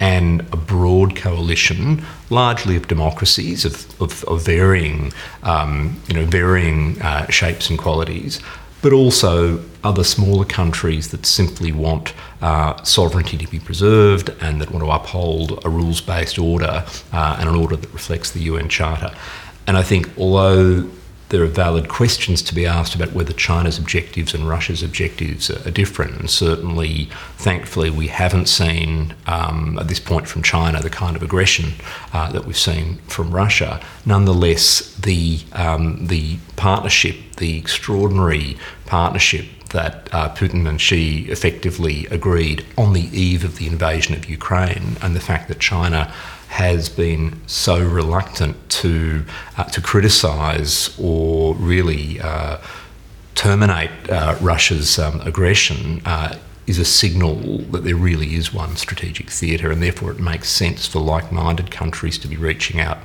and 0.00 0.40
a 0.52 0.56
broad 0.56 1.16
coalition, 1.16 2.04
largely 2.30 2.76
of 2.76 2.88
democracies 2.88 3.64
of, 3.64 4.00
of, 4.00 4.24
of 4.24 4.42
varying, 4.42 5.12
um, 5.42 6.00
you 6.08 6.14
know, 6.14 6.24
varying 6.24 7.00
uh, 7.02 7.28
shapes 7.28 7.68
and 7.68 7.78
qualities, 7.78 8.40
but 8.80 8.92
also 8.92 9.62
other 9.84 10.04
smaller 10.04 10.44
countries 10.44 11.08
that 11.08 11.26
simply 11.26 11.72
want 11.72 12.14
uh, 12.40 12.82
sovereignty 12.82 13.36
to 13.36 13.46
be 13.48 13.58
preserved 13.58 14.30
and 14.40 14.60
that 14.60 14.70
want 14.70 14.84
to 14.84 14.90
uphold 14.90 15.62
a 15.64 15.68
rules 15.68 16.00
based 16.00 16.38
order 16.38 16.84
uh, 17.12 17.36
and 17.38 17.48
an 17.48 17.54
order 17.54 17.76
that 17.76 17.92
reflects 17.92 18.30
the 18.30 18.40
UN 18.40 18.68
Charter. 18.68 19.14
And 19.66 19.76
I 19.76 19.82
think, 19.82 20.08
although 20.18 20.88
there 21.28 21.42
are 21.42 21.46
valid 21.46 21.88
questions 21.88 22.40
to 22.40 22.54
be 22.54 22.64
asked 22.64 22.94
about 22.94 23.12
whether 23.12 23.32
China's 23.32 23.78
objectives 23.78 24.32
and 24.32 24.48
Russia's 24.48 24.82
objectives 24.82 25.50
are, 25.50 25.70
different. 25.70 26.18
And 26.18 26.30
certainly, 26.30 27.10
thankfully, 27.36 27.90
we 27.90 28.08
haven't 28.08 28.46
seen 28.46 29.14
um, 29.26 29.78
at 29.78 29.88
this 29.88 30.00
point 30.00 30.26
from 30.26 30.42
China 30.42 30.80
the 30.80 30.90
kind 30.90 31.14
of 31.16 31.22
aggression 31.22 31.74
uh, 32.14 32.32
that 32.32 32.46
we've 32.46 32.56
seen 32.56 32.96
from 33.06 33.30
Russia. 33.30 33.80
Nonetheless, 34.06 34.94
the 34.96 35.40
um, 35.52 36.06
the 36.06 36.38
partnership, 36.56 37.16
the 37.36 37.58
extraordinary 37.58 38.56
partnership 38.86 39.46
that 39.70 40.08
uh, 40.12 40.34
Putin 40.34 40.68
and 40.68 40.80
Xi 40.80 41.26
effectively 41.28 42.06
agreed 42.06 42.64
on 42.76 42.92
the 42.92 43.08
eve 43.18 43.44
of 43.44 43.58
the 43.58 43.66
invasion 43.66 44.14
of 44.14 44.28
Ukraine, 44.28 44.96
and 45.02 45.14
the 45.14 45.20
fact 45.20 45.48
that 45.48 45.58
China 45.58 46.12
has 46.48 46.88
been 46.88 47.40
so 47.46 47.78
reluctant 47.78 48.56
to 48.70 49.24
uh, 49.56 49.64
to 49.64 49.80
criticise 49.80 50.98
or 50.98 51.54
really 51.56 52.20
uh, 52.20 52.58
terminate 53.34 53.90
uh, 54.10 54.36
Russia's 54.40 54.98
um, 54.98 55.20
aggression 55.20 56.00
uh, 56.04 56.36
is 56.66 56.78
a 56.78 56.84
signal 56.84 57.58
that 57.72 57.84
there 57.84 57.96
really 57.96 58.34
is 58.34 58.52
one 58.52 58.76
strategic 58.76 59.30
theatre, 59.30 59.70
and 59.70 59.82
therefore 59.82 60.10
it 60.10 60.18
makes 60.18 60.48
sense 60.48 60.86
for 60.86 61.00
like-minded 61.00 61.70
countries 61.70 62.18
to 62.18 62.28
be 62.28 62.36
reaching 62.36 62.80
out 62.80 62.98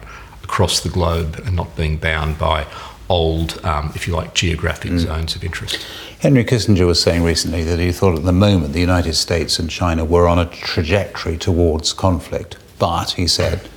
across 0.43 0.81
the 0.81 0.89
globe 0.89 1.41
and 1.45 1.55
not 1.55 1.75
being 1.75 1.97
bound 1.97 2.37
by 2.37 2.65
old, 3.09 3.63
um, 3.63 3.91
if 3.95 4.07
you 4.07 4.15
like, 4.15 4.33
geographic 4.33 4.91
mm. 4.91 4.99
zones 4.99 5.35
of 5.35 5.43
interest. 5.43 5.85
Henry 6.23 6.45
Kissinger 6.45 6.87
was 6.87 7.01
saying 7.01 7.21
recently 7.21 7.65
that 7.65 7.79
he 7.79 7.91
thought 7.91 8.17
at 8.17 8.23
the 8.23 8.31
moment 8.31 8.71
the 8.71 8.79
United 8.79 9.13
States 9.13 9.59
and 9.59 9.69
China 9.69 10.05
were 10.05 10.25
on 10.25 10.39
a 10.39 10.45
trajectory 10.45 11.35
towards 11.35 11.91
conflict. 11.91 12.55
But, 12.79 13.11
he 13.11 13.27
said, 13.27 13.67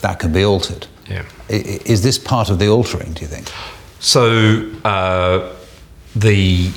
that 0.00 0.18
can 0.18 0.32
be 0.32 0.44
altered. 0.44 0.88
Yeah. 1.08 1.24
Is 1.48 2.02
this 2.02 2.18
part 2.18 2.50
of 2.50 2.58
the 2.58 2.66
altering, 2.66 3.12
do 3.12 3.20
you 3.20 3.28
think? 3.28 3.48
So, 4.00 4.72
uh, 4.84 5.54
the, 6.16 6.72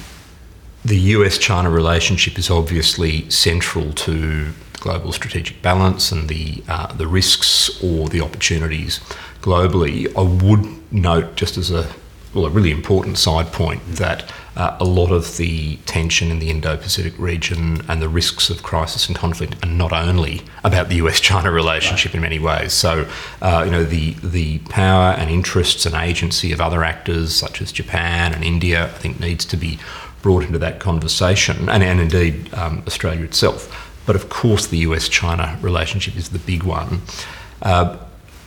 the 0.86 0.98
US 1.16 1.40
China 1.40 1.72
relationship 1.72 2.38
is 2.38 2.52
obviously 2.52 3.28
central 3.32 3.94
to 3.94 4.54
global 4.74 5.12
strategic 5.12 5.64
balance 5.64 6.12
and 6.12 6.30
the, 6.30 6.64
uh, 6.68 6.94
the 6.94 7.08
risks 7.08 7.84
or 7.84 8.08
the 8.08 8.22
opportunities 8.22 9.00
globally. 9.42 10.16
I 10.16 10.44
would 10.44 10.94
note, 10.94 11.36
just 11.36 11.58
as 11.58 11.72
a 11.72 11.92
well, 12.34 12.46
a 12.46 12.50
really 12.50 12.72
important 12.72 13.18
side 13.18 13.52
point 13.52 13.82
that 13.88 14.32
uh, 14.56 14.76
a 14.80 14.84
lot 14.84 15.12
of 15.12 15.38
the 15.38 15.76
tension 15.86 16.32
in 16.32 16.40
the 16.40 16.50
Indo-Pacific 16.50 17.14
region 17.20 17.82
and 17.88 18.02
the 18.02 18.10
risks 18.10 18.50
of 18.50 18.64
crisis 18.64 19.08
and 19.08 19.16
conflict 19.16 19.64
are 19.64 19.70
not 19.70 19.94
only 19.94 20.42
about 20.64 20.90
the 20.90 20.96
US-China 20.96 21.52
relationship 21.52 22.16
in 22.16 22.22
many 22.22 22.40
ways. 22.40 22.74
So, 22.74 23.08
uh, 23.42 23.64
you 23.66 23.72
know, 23.72 23.84
the 23.84 24.14
the 24.24 24.60
power 24.70 25.14
and 25.14 25.30
interests 25.30 25.86
and 25.86 25.94
agency 25.96 26.52
of 26.52 26.60
other 26.60 26.84
actors 26.84 27.36
such 27.36 27.62
as 27.62 27.72
Japan 27.72 28.34
and 28.34 28.44
India, 28.44 28.86
I 28.86 28.88
think, 28.88 29.20
needs 29.20 29.46
to 29.46 29.58
be 29.58 29.80
brought 30.24 30.44
into 30.44 30.60
that 30.60 30.80
conversation, 30.80 31.70
and, 31.70 31.84
and 31.84 32.00
indeed 32.00 32.52
um, 32.54 32.84
Australia 32.88 33.24
itself. 33.24 33.94
But 34.08 34.16
of 34.16 34.30
course, 34.30 34.68
the 34.68 34.80
US-China 34.80 35.58
relationship 35.62 36.16
is 36.16 36.30
the 36.30 36.40
big 36.40 36.64
one. 36.64 37.02
Uh, 37.62 37.98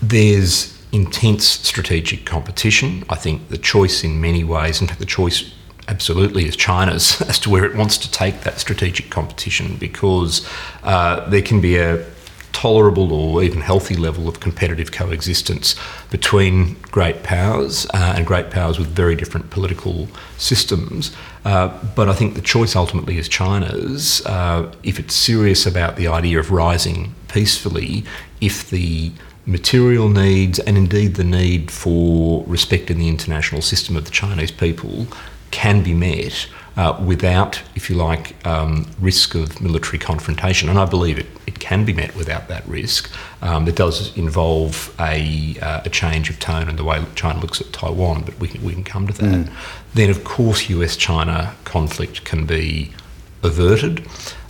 there's 0.03 0.80
intense 0.93 1.45
strategic 1.45 2.25
competition. 2.25 3.05
I 3.09 3.15
think 3.15 3.49
the 3.49 3.59
choice, 3.59 4.05
in 4.05 4.21
many 4.21 4.45
ways, 4.45 4.81
in 4.81 4.89
fact, 4.89 5.01
the 5.01 5.07
choice 5.07 5.53
absolutely 5.89 6.47
is 6.47 6.57
China's 6.57 7.21
as 7.29 7.39
to 7.41 7.51
where 7.51 7.65
it 7.65 7.77
wants 7.77 7.99
to 7.99 8.11
take 8.11 8.43
that 8.43 8.59
strategic 8.59 9.11
competition 9.11 9.77
because 9.77 10.49
uh, 10.83 11.29
there 11.29 11.43
can 11.43 11.61
be 11.61 11.77
a 11.77 12.05
tolerable 12.53 13.13
or 13.13 13.43
even 13.43 13.61
healthy 13.61 13.97
level 13.97 14.29
of 14.29 14.41
competitive 14.41 14.93
coexistence 14.93 15.77
between 16.11 16.75
great 16.91 17.23
powers 17.23 17.87
uh, 17.95 18.15
and 18.17 18.27
great 18.27 18.51
powers 18.51 18.79
with 18.79 18.89
very 18.89 19.15
different 19.15 19.49
political 19.51 20.09
systems. 20.37 21.15
Uh, 21.45 21.69
but 21.97 22.09
I 22.09 22.13
think 22.13 22.35
the 22.35 22.43
choice 22.43 22.77
ultimately 22.77 23.19
is 23.19 23.29
China's. 23.29 24.25
Uh, 24.27 24.71
if 24.83 24.99
it's 24.99 25.15
serious 25.15 25.65
about 25.65 25.97
the 25.97 26.09
idea 26.09 26.39
of 26.39 26.51
rising 26.51 27.15
peacefully, 27.29 28.05
if 28.41 28.69
the 28.69 29.13
material 29.51 30.09
needs 30.09 30.59
and 30.61 30.79
indeed 30.79 31.15
the 31.15 31.25
need 31.25 31.71
for 31.71 32.45
respect 32.47 32.91
in 32.91 32.99
the 32.99 33.09
international 33.09 33.61
system 33.61 33.97
of 33.97 34.05
the 34.05 34.11
Chinese 34.11 34.53
people 34.53 35.07
can 35.51 35.83
be 35.83 35.93
met 35.93 36.47
uh, 36.77 36.97
without, 37.05 37.61
if 37.75 37.91
you 37.91 37.97
like, 37.97 38.35
um, 38.47 38.89
risk 39.01 39.35
of 39.35 39.61
military 39.61 39.99
confrontation. 39.99 40.69
And 40.69 40.79
I 40.79 40.85
believe 40.85 41.19
it, 41.19 41.27
it 41.47 41.59
can 41.59 41.85
be 41.85 41.93
met 41.93 42.15
without 42.15 42.47
that 42.49 42.67
risk. 42.69 43.11
Um, 43.43 43.67
it 43.67 43.75
does 43.75 44.17
involve 44.17 44.95
a, 45.01 45.57
uh, 45.61 45.83
a 45.85 45.91
change 45.91 46.31
of 46.31 46.39
tone 46.39 46.69
in 46.69 46.77
the 46.77 46.85
way 46.85 47.05
China 47.17 47.41
looks 47.41 47.61
at 47.61 47.73
Taiwan, 47.73 48.23
but 48.23 48.39
we 48.39 48.49
can, 48.49 48.63
we 48.63 48.73
can 48.73 48.85
come 48.85 49.09
to 49.09 49.13
that. 49.13 49.47
Mm. 49.47 49.53
Then, 49.95 50.11
of 50.11 50.23
course, 50.23 50.71
US 50.71 50.97
China 50.97 51.55
conflict 51.65 52.25
can 52.25 52.47
be 52.47 52.93
averted. 53.43 54.07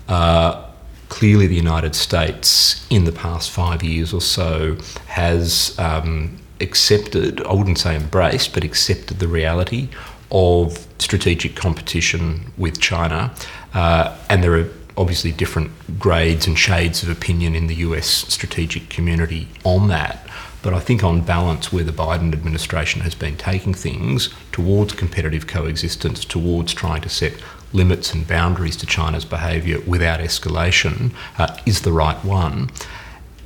Uh, 0.07 0.70
clearly 1.11 1.47
the 1.47 1.57
United 1.57 1.95
States 1.95 2.87
in 2.89 3.05
the 3.05 3.13
past 3.13 3.51
five 3.51 3.83
years 3.83 4.15
or 4.15 4.23
so 4.23 4.77
has 5.07 5.79
um, 5.79 6.39
accepted, 6.61 7.43
I 7.43 7.53
wouldn't 7.53 7.79
say 7.79 7.95
embraced, 7.95 8.55
but 8.55 8.65
accepted 8.65 9.19
the 9.19 9.29
reality 9.29 9.89
of 10.31 10.87
strategic 10.99 11.57
competition 11.57 12.53
with 12.57 12.81
China. 12.81 13.35
Uh, 13.75 14.17
and 14.31 14.43
there 14.43 14.55
are 14.55 14.69
obviously 14.97 15.33
different 15.33 15.71
grades 15.99 16.47
and 16.47 16.59
shades 16.59 17.03
of 17.03 17.11
opinion 17.11 17.55
in 17.55 17.67
the 17.67 17.75
US 17.77 18.07
strategic 18.07 18.89
community 18.89 19.49
on 19.65 19.89
that. 19.89 20.27
But 20.63 20.75
I 20.75 20.81
think, 20.81 21.03
on 21.03 21.23
balance, 21.23 21.73
where 21.73 21.85
the 21.85 21.93
Biden 21.93 22.35
administration 22.35 23.01
has 23.01 23.15
been 23.15 23.37
taking 23.37 23.73
things 23.73 24.29
towards 24.53 24.93
competitive 24.93 25.47
coexistence, 25.47 26.23
towards 26.25 26.75
trying 26.75 27.01
to 27.01 27.09
set 27.09 27.33
limits 27.73 28.13
and 28.13 28.27
boundaries 28.27 28.77
to 28.77 28.87
China's 28.87 29.25
behaviour 29.25 29.81
without 29.87 30.21
escalation, 30.21 31.13
uh, 31.39 31.57
is 31.67 31.83
the 31.83 31.93
right 31.93 32.23
one. 32.25 32.71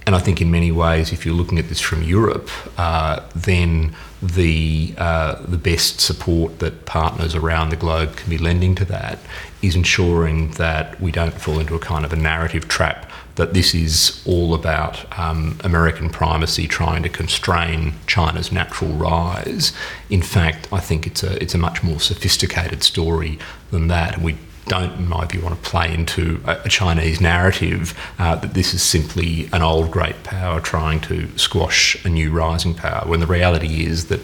And 0.07 0.15
I 0.15 0.19
think, 0.19 0.41
in 0.43 0.51
many 0.51 0.71
ways, 0.71 1.13
if 1.13 1.25
you're 1.25 1.35
looking 1.35 1.59
at 1.59 1.69
this 1.69 1.81
from 1.81 2.03
Europe, 2.03 2.51
uh, 2.79 3.21
then 3.35 3.95
the 4.23 4.95
uh, 4.99 5.43
the 5.47 5.59
best 5.59 6.01
support 6.01 6.59
that 6.59 6.85
partners 6.85 7.35
around 7.35 7.71
the 7.71 7.77
globe 7.77 8.17
can 8.17 8.29
be 8.29 8.39
lending 8.39 8.75
to 8.77 8.85
that 8.87 9.19
is 9.63 9.75
ensuring 9.75 10.51
that 10.53 11.01
we 11.01 11.11
don't 11.11 11.35
fall 11.35 11.59
into 11.59 11.75
a 11.75 11.79
kind 11.79 12.05
of 12.05 12.13
a 12.13 12.17
narrative 12.17 12.69
trap 12.69 13.11
that 13.37 13.53
this 13.53 13.75
is 13.75 14.23
all 14.27 14.55
about 14.55 15.19
um, 15.19 15.59
American 15.65 16.09
primacy 16.09 16.69
trying 16.69 17.03
to 17.03 17.09
constrain 17.09 17.95
China's 18.07 18.53
natural 18.53 18.93
rise. 18.93 19.73
In 20.09 20.23
fact, 20.23 20.69
I 20.73 20.81
think 20.81 21.07
it's 21.07 21.23
a 21.23 21.43
it's 21.43 21.55
a 21.55 21.59
much 21.59 21.83
more 21.83 22.01
sophisticated 22.01 22.83
story 22.83 23.39
than 23.71 23.89
that, 23.89 24.19
we 24.19 24.37
don't, 24.67 24.93
in 24.99 25.09
my 25.09 25.27
view, 25.27 25.43
want 25.43 25.63
to 25.63 25.71
play 25.71 25.93
into 25.93 26.41
a, 26.47 26.69
Chinese 26.69 27.21
narrative 27.21 27.99
uh, 28.19 28.35
that 28.37 28.55
this 28.55 28.75
is 28.75 28.83
simply 28.83 29.49
an 29.53 29.63
old 29.63 29.91
great 29.91 30.23
power 30.25 30.61
trying 30.61 31.01
to 31.01 31.37
squash 31.39 32.03
a 32.05 32.09
new 32.09 32.31
rising 32.31 32.75
power, 32.75 33.07
when 33.07 33.21
the 33.21 33.27
reality 33.27 33.85
is 33.85 34.07
that 34.07 34.21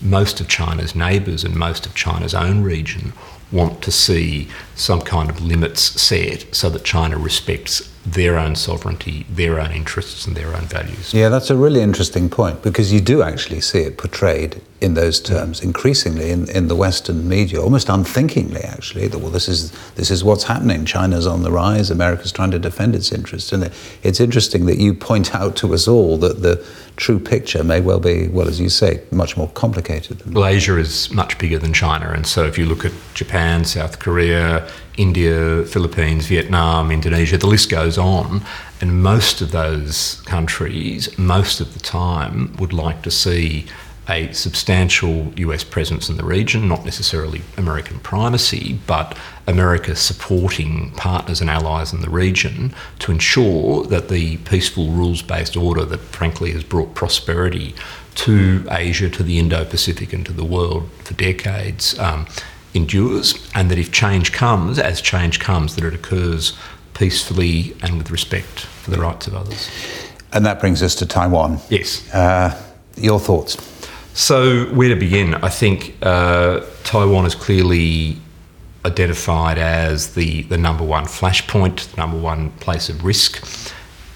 most 0.00 0.40
of 0.40 0.48
China's 0.48 0.94
neighbours 0.94 1.44
and 1.44 1.54
most 1.54 1.86
of 1.86 1.94
China's 1.94 2.34
own 2.34 2.62
region 2.62 3.12
want 3.52 3.82
to 3.82 3.92
see 3.92 4.48
some 4.74 5.00
kind 5.00 5.30
of 5.30 5.40
limits 5.40 5.80
set 6.00 6.54
so 6.54 6.68
that 6.70 6.84
China 6.84 7.16
respects 7.16 7.90
their 8.04 8.38
own 8.38 8.54
sovereignty, 8.54 9.24
their 9.30 9.60
own 9.60 9.72
interests, 9.72 10.26
and 10.26 10.36
their 10.36 10.54
own 10.54 10.66
values. 10.66 11.14
Yeah, 11.14 11.28
that's 11.28 11.50
a 11.50 11.56
really 11.56 11.80
interesting 11.80 12.28
point 12.28 12.62
because 12.62 12.92
you 12.92 13.00
do 13.00 13.22
actually 13.22 13.60
see 13.60 13.80
it 13.80 13.96
portrayed 13.96 14.60
in 14.84 14.94
those 14.94 15.18
terms 15.18 15.62
increasingly 15.62 16.30
in, 16.30 16.48
in 16.50 16.68
the 16.68 16.76
Western 16.76 17.26
media, 17.28 17.60
almost 17.60 17.88
unthinkingly, 17.88 18.60
actually, 18.60 19.08
that, 19.08 19.18
well, 19.18 19.30
this 19.30 19.48
is, 19.48 19.72
this 19.94 20.10
is 20.10 20.22
what's 20.22 20.44
happening. 20.44 20.84
China's 20.84 21.26
on 21.26 21.42
the 21.42 21.50
rise, 21.50 21.90
America's 21.90 22.30
trying 22.30 22.50
to 22.50 22.58
defend 22.58 22.94
its 22.94 23.10
interests. 23.10 23.52
And 23.52 23.72
it's 24.02 24.20
interesting 24.20 24.66
that 24.66 24.78
you 24.78 24.92
point 24.92 25.34
out 25.34 25.56
to 25.56 25.72
us 25.72 25.88
all 25.88 26.18
that 26.18 26.42
the 26.42 26.64
true 26.96 27.18
picture 27.18 27.64
may 27.64 27.80
well 27.80 27.98
be, 27.98 28.28
well, 28.28 28.46
as 28.46 28.60
you 28.60 28.68
say, 28.68 29.02
much 29.10 29.36
more 29.36 29.48
complicated. 29.48 30.22
Well, 30.32 30.46
Asia 30.46 30.76
is 30.76 31.10
much 31.10 31.38
bigger 31.38 31.58
than 31.58 31.72
China. 31.72 32.10
And 32.10 32.26
so 32.26 32.44
if 32.44 32.58
you 32.58 32.66
look 32.66 32.84
at 32.84 32.92
Japan, 33.14 33.64
South 33.64 33.98
Korea, 33.98 34.70
India, 34.96 35.64
Philippines, 35.64 36.26
Vietnam, 36.26 36.90
Indonesia, 36.90 37.38
the 37.38 37.46
list 37.46 37.70
goes 37.70 37.98
on. 37.98 38.42
And 38.80 39.02
most 39.02 39.40
of 39.40 39.50
those 39.50 40.20
countries, 40.26 41.16
most 41.18 41.60
of 41.60 41.72
the 41.72 41.80
time, 41.80 42.54
would 42.58 42.72
like 42.72 43.02
to 43.02 43.10
see 43.10 43.66
a 44.08 44.30
substantial 44.32 45.32
US 45.36 45.64
presence 45.64 46.08
in 46.08 46.16
the 46.16 46.24
region, 46.24 46.68
not 46.68 46.84
necessarily 46.84 47.42
American 47.56 47.98
primacy, 48.00 48.78
but 48.86 49.16
America 49.46 49.96
supporting 49.96 50.90
partners 50.92 51.40
and 51.40 51.48
allies 51.48 51.92
in 51.92 52.00
the 52.00 52.10
region 52.10 52.74
to 52.98 53.12
ensure 53.12 53.84
that 53.84 54.08
the 54.08 54.36
peaceful 54.38 54.90
rules 54.90 55.22
based 55.22 55.56
order 55.56 55.84
that 55.84 56.00
frankly 56.00 56.50
has 56.52 56.64
brought 56.64 56.94
prosperity 56.94 57.74
to 58.16 58.66
Asia, 58.70 59.10
to 59.10 59.22
the 59.22 59.38
Indo 59.38 59.64
Pacific, 59.64 60.12
and 60.12 60.24
to 60.26 60.32
the 60.32 60.44
world 60.44 60.88
for 61.04 61.14
decades 61.14 61.98
um, 61.98 62.26
endures, 62.74 63.50
and 63.54 63.70
that 63.70 63.78
if 63.78 63.90
change 63.90 64.32
comes, 64.32 64.78
as 64.78 65.00
change 65.00 65.40
comes, 65.40 65.74
that 65.76 65.84
it 65.84 65.94
occurs 65.94 66.56
peacefully 66.94 67.74
and 67.82 67.98
with 67.98 68.10
respect 68.10 68.60
for 68.60 68.90
the 68.90 68.98
rights 68.98 69.26
of 69.26 69.34
others. 69.34 69.68
And 70.32 70.44
that 70.46 70.60
brings 70.60 70.82
us 70.82 70.94
to 70.96 71.06
Taiwan. 71.06 71.58
Yes. 71.70 72.12
Uh, 72.12 72.60
your 72.96 73.18
thoughts? 73.18 73.73
So, 74.16 74.66
where 74.66 74.90
to 74.90 74.94
begin? 74.94 75.34
I 75.34 75.48
think 75.48 75.96
uh, 76.00 76.60
Taiwan 76.84 77.26
is 77.26 77.34
clearly 77.34 78.16
identified 78.84 79.58
as 79.58 80.14
the, 80.14 80.42
the 80.42 80.56
number 80.56 80.84
one 80.84 81.06
flashpoint, 81.06 81.90
the 81.90 81.96
number 81.96 82.16
one 82.16 82.50
place 82.52 82.88
of 82.88 83.04
risk 83.04 83.44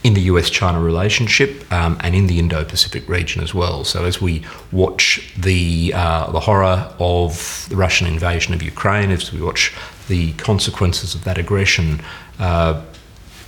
in 0.04 0.14
the 0.14 0.20
US 0.20 0.50
China 0.50 0.80
relationship 0.80 1.70
um, 1.72 1.96
and 1.98 2.14
in 2.14 2.28
the 2.28 2.38
Indo 2.38 2.64
Pacific 2.64 3.08
region 3.08 3.42
as 3.42 3.52
well. 3.54 3.82
So, 3.82 4.04
as 4.04 4.22
we 4.22 4.44
watch 4.70 5.32
the, 5.36 5.92
uh, 5.92 6.30
the 6.30 6.40
horror 6.40 6.94
of 7.00 7.66
the 7.68 7.74
Russian 7.74 8.06
invasion 8.06 8.54
of 8.54 8.62
Ukraine, 8.62 9.10
as 9.10 9.32
we 9.32 9.40
watch 9.40 9.74
the 10.06 10.32
consequences 10.34 11.16
of 11.16 11.24
that 11.24 11.38
aggression, 11.38 12.02
uh, 12.38 12.84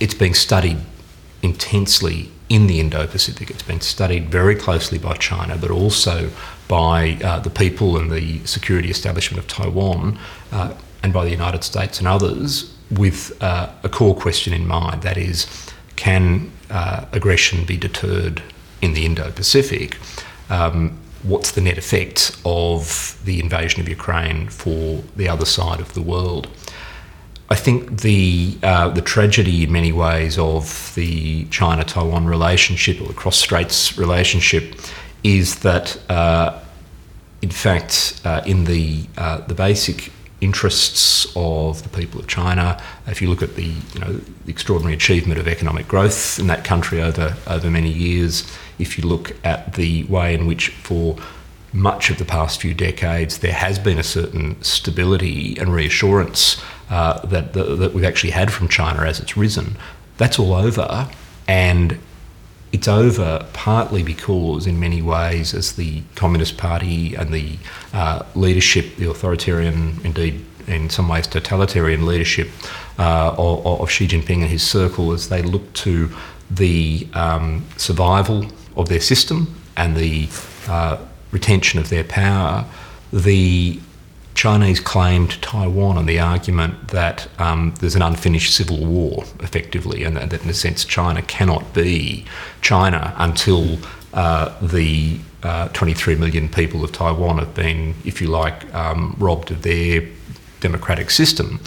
it's 0.01 0.13
being 0.13 0.33
studied 0.33 0.79
intensely 1.41 2.29
in 2.51 2.67
the 2.67 2.81
Indo 2.81 3.07
Pacific. 3.07 3.49
It's 3.49 3.63
been 3.63 3.79
studied 3.79 4.29
very 4.29 4.55
closely 4.55 4.97
by 4.97 5.13
China, 5.13 5.57
but 5.57 5.71
also 5.71 6.29
by 6.67 7.17
uh, 7.23 7.39
the 7.39 7.49
people 7.49 7.97
and 7.97 8.11
the 8.11 8.45
security 8.45 8.89
establishment 8.89 9.39
of 9.41 9.47
Taiwan 9.47 10.19
uh, 10.51 10.73
and 11.01 11.13
by 11.13 11.23
the 11.23 11.31
United 11.31 11.63
States 11.63 11.99
and 11.99 12.09
others 12.09 12.75
with 12.91 13.41
uh, 13.41 13.71
a 13.83 13.89
core 13.89 14.13
question 14.13 14.51
in 14.51 14.67
mind 14.67 15.01
that 15.03 15.17
is, 15.17 15.47
can 15.95 16.51
uh, 16.69 17.05
aggression 17.13 17.63
be 17.63 17.77
deterred 17.77 18.43
in 18.81 18.93
the 18.95 19.05
Indo 19.05 19.31
Pacific? 19.31 19.97
Um, 20.49 20.99
what's 21.23 21.51
the 21.51 21.61
net 21.61 21.77
effect 21.77 22.37
of 22.43 23.17
the 23.23 23.39
invasion 23.39 23.79
of 23.79 23.87
Ukraine 23.87 24.49
for 24.49 25.01
the 25.15 25.29
other 25.29 25.45
side 25.45 25.79
of 25.79 25.93
the 25.93 26.01
world? 26.01 26.49
I 27.51 27.55
think 27.55 27.99
the 27.99 28.57
uh, 28.63 28.87
the 28.87 29.01
tragedy 29.01 29.65
in 29.65 29.73
many 29.73 29.91
ways 29.91 30.37
of 30.37 30.95
the 30.95 31.43
China 31.49 31.83
Taiwan 31.83 32.25
relationship 32.25 33.01
or 33.01 33.07
the 33.09 33.13
cross 33.13 33.35
straits 33.35 33.97
relationship 33.97 34.73
is 35.25 35.59
that, 35.59 35.99
uh, 36.09 36.57
in 37.41 37.49
fact, 37.49 38.21
uh, 38.23 38.41
in 38.45 38.63
the 38.63 39.05
uh, 39.17 39.39
the 39.41 39.53
basic 39.53 40.13
interests 40.39 41.27
of 41.35 41.83
the 41.83 41.89
people 41.89 42.21
of 42.21 42.27
China, 42.27 42.81
if 43.07 43.21
you 43.21 43.29
look 43.29 43.43
at 43.43 43.55
the 43.55 43.73
you 43.93 43.99
know 43.99 44.13
the 44.13 44.49
extraordinary 44.49 44.95
achievement 44.95 45.37
of 45.37 45.45
economic 45.45 45.89
growth 45.89 46.39
in 46.39 46.47
that 46.47 46.63
country 46.63 47.01
over 47.01 47.35
over 47.47 47.69
many 47.69 47.91
years, 47.91 48.49
if 48.79 48.97
you 48.97 49.03
look 49.05 49.35
at 49.43 49.73
the 49.73 50.05
way 50.05 50.33
in 50.33 50.47
which 50.47 50.69
for 50.69 51.17
much 51.73 52.09
of 52.09 52.17
the 52.17 52.25
past 52.25 52.61
few 52.61 52.73
decades, 52.73 53.39
there 53.39 53.53
has 53.53 53.77
been 53.77 53.97
a 53.97 54.03
certain 54.03 54.61
stability 54.61 55.57
and 55.57 55.73
reassurance 55.73 56.61
uh, 56.91 57.25
that, 57.25 57.53
the, 57.53 57.63
that 57.75 57.93
we've 57.93 58.03
actually 58.03 58.31
had 58.31 58.51
from 58.51 58.67
China 58.67 59.01
as 59.01 59.19
it's 59.19 59.35
risen. 59.35 59.77
That's 60.17 60.37
all 60.37 60.53
over, 60.53 61.09
and 61.47 61.97
it's 62.71 62.87
over 62.87 63.47
partly 63.53 64.03
because, 64.03 64.67
in 64.67 64.79
many 64.79 65.01
ways, 65.01 65.53
as 65.53 65.73
the 65.73 66.03
Communist 66.15 66.57
Party 66.57 67.15
and 67.15 67.33
the 67.33 67.57
uh, 67.93 68.23
leadership, 68.35 68.97
the 68.97 69.09
authoritarian, 69.09 69.99
indeed 70.03 70.45
in 70.67 70.89
some 70.89 71.07
ways 71.07 71.27
totalitarian 71.27 72.05
leadership 72.05 72.49
uh, 72.99 73.33
of, 73.37 73.65
of, 73.65 73.89
Xi 73.89 74.07
Jinping 74.07 74.41
and 74.41 74.49
his 74.49 74.61
circle, 74.61 75.11
as 75.11 75.29
they 75.29 75.41
look 75.41 75.73
to 75.73 76.09
the 76.49 77.07
um, 77.13 77.65
survival 77.77 78.45
of 78.75 78.89
their 78.89 78.99
system 78.99 79.55
and 79.75 79.95
the 79.95 80.29
uh, 80.67 80.97
retention 81.31 81.79
of 81.79 81.89
their 81.89 82.03
power, 82.03 82.65
the 83.11 83.79
Chinese 84.41 84.79
claim 84.79 85.27
to 85.27 85.39
Taiwan 85.39 85.99
on 85.99 86.07
the 86.07 86.19
argument 86.19 86.87
that 86.87 87.27
um, 87.37 87.75
there's 87.79 87.93
an 87.93 88.01
unfinished 88.01 88.55
civil 88.55 88.83
war, 88.83 89.23
effectively, 89.39 90.03
and 90.03 90.17
that 90.17 90.43
in 90.43 90.49
a 90.49 90.53
sense 90.55 90.83
China 90.83 91.21
cannot 91.21 91.75
be 91.75 92.25
China 92.59 93.13
until 93.19 93.77
uh, 94.15 94.51
the 94.59 95.19
uh, 95.43 95.67
23 95.67 96.15
million 96.15 96.49
people 96.49 96.83
of 96.83 96.91
Taiwan 96.91 97.37
have 97.37 97.53
been, 97.53 97.93
if 98.03 98.19
you 98.19 98.29
like, 98.29 98.73
um, 98.73 99.15
robbed 99.19 99.51
of 99.51 99.61
their 99.61 100.07
democratic 100.59 101.11
system. 101.11 101.59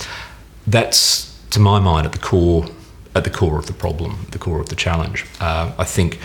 That's, 0.67 1.39
to 1.51 1.61
my 1.61 1.79
mind, 1.79 2.07
at 2.07 2.13
the 2.13 2.19
core 2.19 2.67
at 3.15 3.23
the 3.23 3.31
core 3.31 3.57
of 3.57 3.67
the 3.67 3.73
problem, 3.73 4.27
the 4.33 4.39
core 4.41 4.59
of 4.59 4.69
the 4.69 4.75
challenge. 4.75 5.25
Uh, 5.39 5.71
I 5.79 5.85
think 5.85 6.19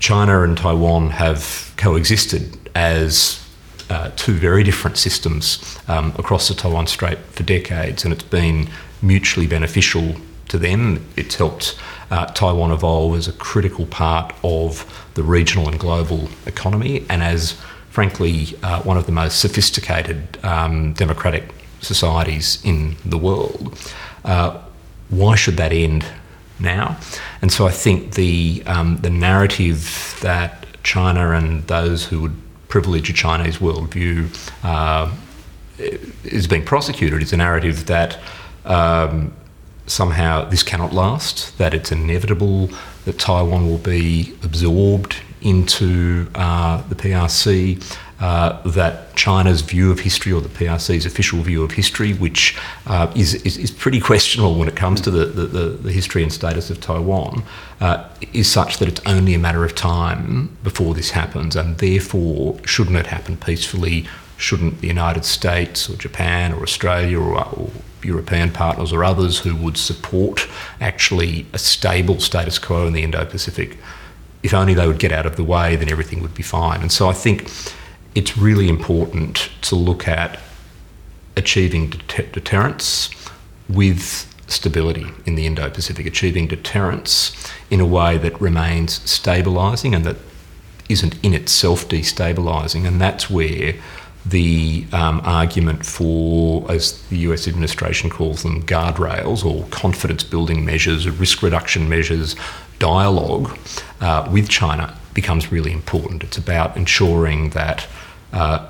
China 0.00 0.42
and 0.42 0.56
Taiwan 0.56 1.10
have 1.10 1.74
coexisted 1.76 2.70
as 2.74 3.46
uh, 3.90 4.10
two 4.16 4.34
very 4.34 4.62
different 4.62 4.96
systems 4.96 5.78
um, 5.88 6.12
across 6.18 6.48
the 6.48 6.54
Taiwan 6.54 6.86
Strait 6.86 7.18
for 7.32 7.42
decades, 7.42 8.04
and 8.04 8.12
it's 8.12 8.22
been 8.22 8.68
mutually 9.02 9.46
beneficial 9.46 10.14
to 10.48 10.58
them. 10.58 11.04
It's 11.16 11.36
helped 11.36 11.78
uh, 12.10 12.26
Taiwan 12.26 12.70
evolve 12.70 13.16
as 13.16 13.28
a 13.28 13.32
critical 13.32 13.86
part 13.86 14.34
of 14.42 15.06
the 15.14 15.22
regional 15.22 15.68
and 15.68 15.78
global 15.78 16.28
economy, 16.46 17.04
and 17.08 17.22
as, 17.22 17.52
frankly, 17.90 18.56
uh, 18.62 18.82
one 18.82 18.96
of 18.96 19.06
the 19.06 19.12
most 19.12 19.40
sophisticated 19.40 20.38
um, 20.42 20.92
democratic 20.94 21.44
societies 21.80 22.58
in 22.64 22.96
the 23.04 23.18
world. 23.18 23.78
Uh, 24.24 24.60
why 25.10 25.34
should 25.34 25.56
that 25.56 25.72
end 25.72 26.04
now? 26.58 26.98
And 27.40 27.52
so 27.52 27.66
I 27.66 27.70
think 27.70 28.14
the 28.14 28.62
um, 28.66 28.98
the 28.98 29.10
narrative 29.10 30.18
that 30.22 30.66
China 30.82 31.30
and 31.30 31.66
those 31.66 32.06
who 32.06 32.20
would 32.22 32.36
privilege 32.68 33.10
a 33.10 33.12
Chinese 33.12 33.58
worldview 33.58 34.28
uh, 34.62 35.12
is 36.24 36.46
being 36.46 36.64
prosecuted. 36.64 37.22
Is 37.22 37.32
a 37.32 37.36
narrative 37.36 37.86
that 37.86 38.18
um, 38.64 39.32
somehow 39.86 40.44
this 40.44 40.62
cannot 40.62 40.92
last, 40.92 41.56
that 41.58 41.74
it's 41.74 41.90
inevitable 41.90 42.70
that 43.04 43.18
Taiwan 43.18 43.66
will 43.66 43.78
be 43.78 44.34
absorbed 44.42 45.16
into 45.40 46.28
uh, 46.34 46.82
the 46.88 46.94
PRC, 46.94 47.82
uh, 48.20 48.60
that 48.62 49.14
China's 49.14 49.60
view 49.60 49.92
of 49.92 50.00
history 50.00 50.32
or 50.32 50.40
the 50.40 50.48
PRC's 50.48 51.06
official 51.06 51.40
view 51.40 51.62
of 51.62 51.72
history, 51.72 52.14
which 52.14 52.58
uh, 52.86 53.12
is, 53.14 53.34
is, 53.34 53.56
is, 53.56 53.70
pretty 53.70 54.00
questionable 54.00 54.58
when 54.58 54.66
it 54.66 54.74
comes 54.74 55.00
to 55.00 55.10
the, 55.10 55.26
the, 55.26 55.68
the 55.68 55.92
history 55.92 56.24
and 56.24 56.32
status 56.32 56.68
of 56.68 56.80
Taiwan, 56.80 57.44
uh, 57.80 58.08
is 58.32 58.50
such 58.50 58.78
that 58.78 58.88
it's 58.88 59.00
only 59.06 59.34
a 59.34 59.38
matter 59.38 59.64
of 59.64 59.74
time 59.76 60.56
before 60.64 60.94
this 60.94 61.10
happens, 61.10 61.54
and 61.54 61.78
therefore, 61.78 62.58
shouldn't 62.64 62.96
it 62.96 63.06
happen 63.06 63.36
peacefully? 63.36 64.06
Shouldn't 64.36 64.80
the 64.80 64.88
United 64.88 65.24
States 65.24 65.88
or 65.88 65.96
Japan 65.96 66.52
or 66.52 66.62
Australia 66.62 67.20
or, 67.20 67.44
or 67.54 67.70
European 68.02 68.50
partners 68.50 68.92
or 68.92 69.04
others 69.04 69.40
who 69.40 69.54
would 69.56 69.76
support 69.76 70.48
actually 70.80 71.46
a 71.52 71.58
stable 71.58 72.20
status 72.20 72.58
quo 72.58 72.86
in 72.86 72.94
the 72.94 73.02
Indo 73.02 73.24
Pacific? 73.24 73.78
If 74.42 74.54
only 74.54 74.74
they 74.74 74.86
would 74.86 75.00
get 75.00 75.12
out 75.12 75.26
of 75.26 75.36
the 75.36 75.44
way, 75.44 75.76
then 75.76 75.88
everything 75.88 76.20
would 76.22 76.34
be 76.34 76.44
fine. 76.44 76.80
And 76.80 76.90
so 76.90 77.08
I 77.08 77.12
think 77.12 77.48
it's 78.14 78.36
really 78.36 78.68
important 78.68 79.50
to 79.62 79.76
look 79.76 80.08
at 80.08 80.38
achieving 81.36 81.90
det- 81.90 82.32
deterrence 82.32 83.10
with 83.68 84.26
stability 84.48 85.06
in 85.26 85.34
the 85.34 85.46
Indo 85.46 85.70
Pacific, 85.70 86.06
achieving 86.06 86.48
deterrence 86.48 87.36
in 87.70 87.80
a 87.80 87.86
way 87.86 88.18
that 88.18 88.40
remains 88.40 88.98
stabilising 89.00 89.94
and 89.94 90.04
that 90.04 90.16
isn't 90.88 91.22
in 91.22 91.34
itself 91.34 91.86
destabilising. 91.88 92.86
And 92.86 93.00
that's 93.00 93.28
where 93.28 93.74
the 94.24 94.86
um, 94.92 95.20
argument 95.24 95.86
for, 95.86 96.70
as 96.70 97.02
the 97.08 97.18
US 97.18 97.46
administration 97.46 98.10
calls 98.10 98.42
them, 98.42 98.62
guardrails 98.62 99.44
or 99.44 99.66
confidence 99.68 100.24
building 100.24 100.64
measures, 100.64 101.06
or 101.06 101.12
risk 101.12 101.42
reduction 101.42 101.88
measures, 101.88 102.34
dialogue 102.78 103.56
uh, 104.00 104.28
with 104.30 104.48
China 104.48 104.96
becomes 105.14 105.50
really 105.50 105.72
important. 105.72 106.22
It's 106.22 106.38
about 106.38 106.76
ensuring 106.76 107.50
that 107.50 107.86
uh, 108.32 108.66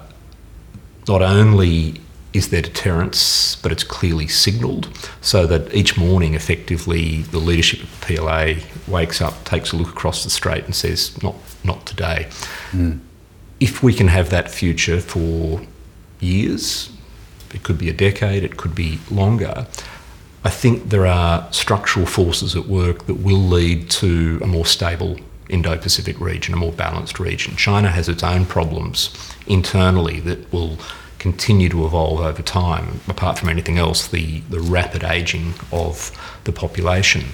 not 1.06 1.22
only 1.22 2.00
is 2.34 2.50
there 2.50 2.62
deterrence, 2.62 3.56
but 3.56 3.72
it's 3.72 3.84
clearly 3.84 4.28
signalled 4.28 4.88
so 5.20 5.46
that 5.46 5.74
each 5.74 5.96
morning, 5.96 6.34
effectively, 6.34 7.22
the 7.22 7.38
leadership 7.38 7.82
of 7.82 8.00
the 8.00 8.16
PLA 8.16 8.54
wakes 8.86 9.20
up, 9.20 9.44
takes 9.44 9.72
a 9.72 9.76
look 9.76 9.88
across 9.88 10.24
the 10.24 10.30
strait, 10.30 10.64
and 10.64 10.74
says, 10.74 11.20
"Not, 11.22 11.36
not 11.64 11.86
today." 11.86 12.28
Mm. 12.72 13.00
If 13.60 13.82
we 13.82 13.92
can 13.94 14.08
have 14.08 14.30
that 14.30 14.50
future 14.50 15.00
for 15.00 15.62
years, 16.20 16.90
it 17.54 17.62
could 17.62 17.78
be 17.78 17.88
a 17.88 17.92
decade, 17.92 18.44
it 18.44 18.56
could 18.56 18.74
be 18.74 19.00
longer. 19.10 19.66
I 20.44 20.50
think 20.50 20.90
there 20.90 21.06
are 21.06 21.48
structural 21.50 22.06
forces 22.06 22.54
at 22.54 22.66
work 22.66 23.06
that 23.06 23.14
will 23.14 23.42
lead 23.42 23.90
to 23.90 24.38
a 24.42 24.46
more 24.46 24.66
stable 24.66 25.18
Indo 25.48 25.76
Pacific 25.76 26.20
region, 26.20 26.54
a 26.54 26.56
more 26.56 26.72
balanced 26.72 27.18
region. 27.18 27.56
China 27.56 27.88
has 27.90 28.08
its 28.08 28.22
own 28.22 28.46
problems 28.46 29.14
internally 29.46 30.20
that 30.20 30.52
will 30.52 30.78
continue 31.18 31.68
to 31.68 31.84
evolve 31.84 32.20
over 32.20 32.42
time, 32.42 33.00
apart 33.08 33.38
from 33.38 33.48
anything 33.48 33.78
else, 33.78 34.06
the, 34.08 34.40
the 34.50 34.60
rapid 34.60 35.02
ageing 35.04 35.54
of 35.72 36.12
the 36.44 36.52
population. 36.52 37.24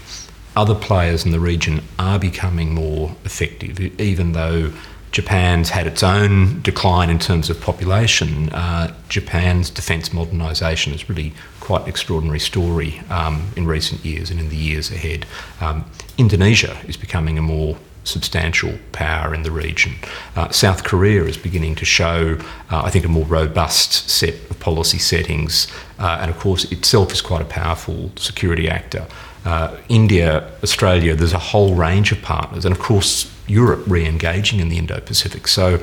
Other 0.57 0.75
players 0.75 1.25
in 1.25 1.33
the 1.33 1.41
region 1.41 1.83
are 1.99 2.19
becoming 2.19 2.75
more 2.75 3.15
effective, 3.25 3.81
even 4.01 4.33
though 4.33 4.73
Japan's 5.15 5.71
had 5.71 5.87
its 5.87 6.03
own 6.03 6.61
decline 6.63 7.09
in 7.09 7.21
terms 7.21 7.49
of 7.49 7.61
population. 7.61 8.49
Uh, 8.51 8.93
Japan's 9.09 9.71
defence 9.71 10.09
modernisation 10.09 10.93
is 10.93 11.09
really 11.09 11.33
quite 11.61 11.83
an 11.83 11.89
extraordinary 11.89 12.41
story 12.41 13.01
um, 13.11 13.49
in 13.57 13.65
recent 13.65 14.05
years 14.05 14.31
and 14.31 14.41
in 14.41 14.49
the 14.49 14.57
years 14.57 14.91
ahead. 14.91 15.25
Um, 15.61 15.85
Indonesia 16.19 16.77
is 16.89 16.97
becoming 16.97 17.39
a 17.39 17.43
more 17.43 17.77
substantial 18.05 18.79
power 18.93 19.35
in 19.35 19.43
the 19.43 19.51
region. 19.51 19.95
Uh, 20.37 20.51
South 20.51 20.85
Korea 20.85 21.25
is 21.25 21.37
beginning 21.37 21.75
to 21.77 21.85
show, 21.85 22.39
uh, 22.71 22.83
I 22.83 22.91
think, 22.91 23.05
a 23.05 23.09
more 23.09 23.25
robust 23.25 24.09
set 24.09 24.35
of 24.51 24.61
policy 24.61 24.99
settings, 24.99 25.67
uh, 25.99 26.19
and 26.21 26.31
of 26.31 26.39
course, 26.39 26.71
itself 26.71 27.13
is 27.13 27.21
quite 27.21 27.43
a 27.43 27.47
powerful 27.47 28.13
security 28.17 28.69
actor. 28.69 29.07
Uh, 29.45 29.77
India, 29.89 30.51
Australia, 30.63 31.15
there's 31.15 31.33
a 31.33 31.39
whole 31.39 31.75
range 31.75 32.13
of 32.13 32.23
partners, 32.23 32.65
and 32.65 32.75
of 32.75 32.81
course, 32.81 33.31
Europe 33.47 33.83
re 33.87 34.07
engaging 34.07 34.61
in 34.61 34.69
the 34.69 34.79
Indo 34.79 35.01
Pacific. 35.01 35.49
So, 35.49 35.83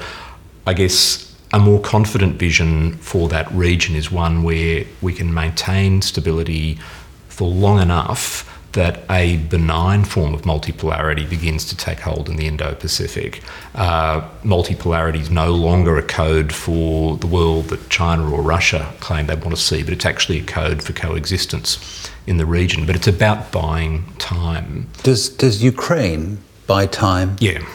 I 0.66 0.74
guess 0.74 1.32
a 1.54 1.60
more 1.60 1.80
confident 1.82 2.38
vision 2.38 2.94
for 2.98 3.28
that 3.30 3.52
region 3.52 3.96
is 3.96 4.12
one 4.12 4.44
where 4.44 4.86
we 5.02 5.14
can 5.14 5.34
maintain 5.34 6.02
stability 6.02 6.80
for 7.28 7.48
long 7.48 7.82
enough 7.82 8.48
that 8.74 9.04
a 9.10 9.38
benign 9.38 10.04
form 10.04 10.34
of 10.34 10.42
multipolarity 10.42 11.30
begins 11.30 11.66
to 11.66 11.76
take 11.76 12.00
hold 12.00 12.30
in 12.30 12.38
the 12.38 12.48
Indo 12.48 12.74
Pacific. 12.76 13.44
Uh, 13.76 14.22
multipolarity 14.44 15.20
is 15.20 15.30
no 15.30 15.54
longer 15.54 15.98
a 15.98 16.04
code 16.04 16.54
for 16.54 17.18
the 17.18 17.28
world 17.28 17.66
that 17.66 17.90
China 17.90 18.32
or 18.32 18.42
Russia 18.42 18.94
claim 19.00 19.28
they 19.28 19.36
want 19.36 19.52
to 19.52 19.62
see, 19.62 19.84
but 19.84 19.94
it's 19.94 20.06
actually 20.06 20.40
a 20.40 20.44
code 20.44 20.82
for 20.82 20.94
coexistence 20.94 22.10
in 22.28 22.38
the 22.38 22.46
region. 22.46 22.86
But 22.86 22.96
it's 22.96 23.08
about 23.08 23.52
buying 23.52 24.06
time. 24.18 24.88
Does, 25.04 25.30
does 25.30 25.64
Ukraine 25.64 26.40
buy 26.68 26.86
time? 26.86 27.36
Yeah. 27.40 27.66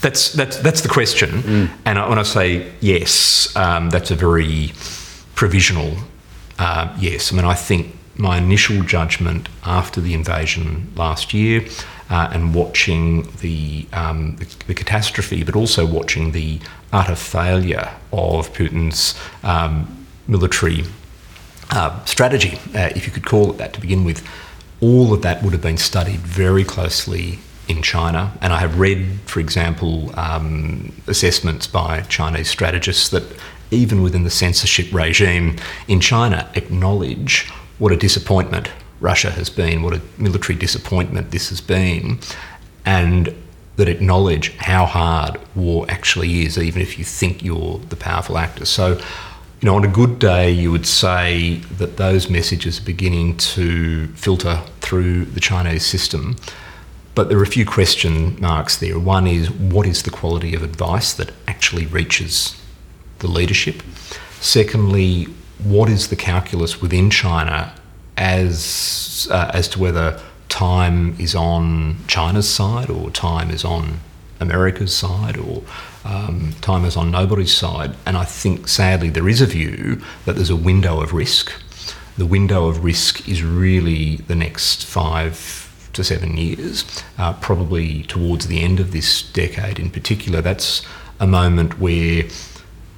That's, 0.00 0.32
that's, 0.32 0.56
that's 0.58 0.80
the 0.80 0.88
question. 0.88 1.30
Mm. 1.30 1.70
And 1.84 2.08
when 2.08 2.18
I 2.18 2.22
say 2.24 2.72
yes, 2.80 3.54
um, 3.54 3.90
that's 3.90 4.10
a 4.10 4.16
very 4.16 4.72
provisional 5.34 5.94
uh, 6.58 6.94
yes. 6.98 7.32
I 7.32 7.36
mean, 7.36 7.44
I 7.44 7.54
think 7.54 7.96
my 8.16 8.38
initial 8.38 8.82
judgment 8.82 9.48
after 9.64 10.00
the 10.00 10.14
invasion 10.14 10.92
last 10.96 11.32
year 11.32 11.64
uh, 12.10 12.28
and 12.32 12.54
watching 12.54 13.22
the, 13.40 13.86
um, 13.92 14.36
the, 14.36 14.46
the, 14.66 14.74
catastrophe, 14.74 15.42
but 15.42 15.56
also 15.56 15.86
watching 15.86 16.32
the 16.32 16.60
utter 16.92 17.14
failure 17.14 17.90
of 18.12 18.52
Putin's 18.52 19.18
um, 19.42 20.06
military 20.26 20.84
uh, 21.70 22.04
strategy, 22.04 22.58
uh, 22.74 22.90
if 22.94 23.06
you 23.06 23.12
could 23.12 23.24
call 23.24 23.50
it 23.50 23.58
that 23.58 23.72
to 23.72 23.80
begin 23.80 24.04
with, 24.04 24.26
all 24.80 25.14
of 25.14 25.22
that 25.22 25.42
would 25.42 25.52
have 25.52 25.62
been 25.62 25.78
studied 25.78 26.20
very 26.20 26.64
closely 26.64 27.38
in 27.68 27.80
China. 27.80 28.36
And 28.42 28.52
I 28.52 28.58
have 28.58 28.78
read, 28.78 29.20
for 29.24 29.40
example, 29.40 30.12
um, 30.18 30.92
assessments 31.06 31.66
by 31.66 32.02
Chinese 32.02 32.50
strategists 32.50 33.08
that 33.10 33.22
even 33.70 34.02
within 34.02 34.24
the 34.24 34.30
censorship 34.30 34.92
regime 34.92 35.56
in 35.88 36.00
China 36.00 36.50
acknowledge 36.54 37.50
what 37.82 37.90
a 37.90 37.96
disappointment 37.96 38.70
Russia 39.00 39.32
has 39.32 39.50
been, 39.50 39.82
what 39.82 39.92
a 39.92 40.00
military 40.16 40.56
disappointment 40.56 41.32
this 41.32 41.48
has 41.48 41.60
been, 41.60 42.16
and 42.86 43.34
that 43.74 43.88
acknowledge 43.88 44.56
how 44.58 44.86
hard 44.86 45.36
war 45.56 45.84
actually 45.88 46.42
is, 46.42 46.56
even 46.56 46.80
if 46.80 46.96
you 46.96 47.04
think 47.04 47.42
you're 47.42 47.78
the 47.88 47.96
powerful 47.96 48.38
actor. 48.38 48.64
So, 48.64 48.92
you 48.92 49.66
know, 49.66 49.74
on 49.74 49.84
a 49.84 49.88
good 49.88 50.20
day, 50.20 50.48
you 50.48 50.70
would 50.70 50.86
say 50.86 51.56
that 51.76 51.96
those 51.96 52.30
messages 52.30 52.78
are 52.78 52.84
beginning 52.84 53.36
to 53.38 54.06
filter 54.14 54.62
through 54.80 55.24
the 55.24 55.40
Chinese 55.40 55.84
system. 55.84 56.36
But 57.16 57.30
there 57.30 57.38
are 57.38 57.42
a 57.42 57.48
few 57.58 57.66
question 57.66 58.40
marks 58.40 58.76
there. 58.76 58.96
One 58.96 59.26
is 59.26 59.50
what 59.50 59.88
is 59.88 60.04
the 60.04 60.10
quality 60.10 60.54
of 60.54 60.62
advice 60.62 61.12
that 61.14 61.32
actually 61.48 61.86
reaches 61.86 62.56
the 63.18 63.26
leadership? 63.26 63.82
Secondly, 64.40 65.26
what 65.64 65.88
is 65.88 66.08
the 66.08 66.16
calculus 66.16 66.80
within 66.80 67.10
China 67.10 67.74
as 68.16 69.28
uh, 69.30 69.50
as 69.54 69.68
to 69.68 69.80
whether 69.80 70.20
time 70.48 71.16
is 71.18 71.34
on 71.34 71.96
China's 72.06 72.48
side 72.48 72.90
or 72.90 73.10
time 73.10 73.50
is 73.50 73.64
on 73.64 74.00
America's 74.40 74.94
side 74.94 75.36
or 75.38 75.62
um, 76.04 76.52
time 76.60 76.84
is 76.84 76.96
on 76.96 77.10
nobody's 77.10 77.54
side. 77.54 77.94
And 78.04 78.16
I 78.16 78.24
think 78.24 78.68
sadly 78.68 79.08
there 79.08 79.28
is 79.28 79.40
a 79.40 79.46
view 79.46 80.02
that 80.26 80.34
there's 80.36 80.50
a 80.50 80.56
window 80.56 81.00
of 81.00 81.12
risk. 81.12 81.52
The 82.18 82.26
window 82.26 82.66
of 82.66 82.84
risk 82.84 83.26
is 83.28 83.42
really 83.42 84.16
the 84.16 84.34
next 84.34 84.84
five 84.84 85.68
to 85.94 86.04
seven 86.04 86.36
years, 86.36 86.84
uh, 87.18 87.32
probably 87.34 88.02
towards 88.04 88.46
the 88.46 88.62
end 88.62 88.80
of 88.80 88.92
this 88.92 89.22
decade 89.22 89.78
in 89.78 89.90
particular. 89.90 90.40
That's 90.42 90.84
a 91.20 91.26
moment 91.26 91.78
where, 91.78 92.24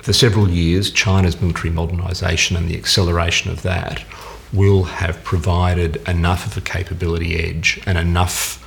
for 0.05 0.13
several 0.13 0.51
years, 0.51 0.91
China's 0.91 1.41
military 1.41 1.73
modernisation 1.73 2.59
and 2.59 2.69
the 2.69 2.77
acceleration 2.77 3.51
of 3.51 3.63
that 3.63 4.05
will 4.53 4.83
have 4.85 5.25
provided 5.25 5.97
enough 6.07 6.47
of 6.47 6.59
a 6.59 6.61
capability 6.61 7.37
edge 7.37 7.81
and 7.87 7.97
enough 7.97 8.61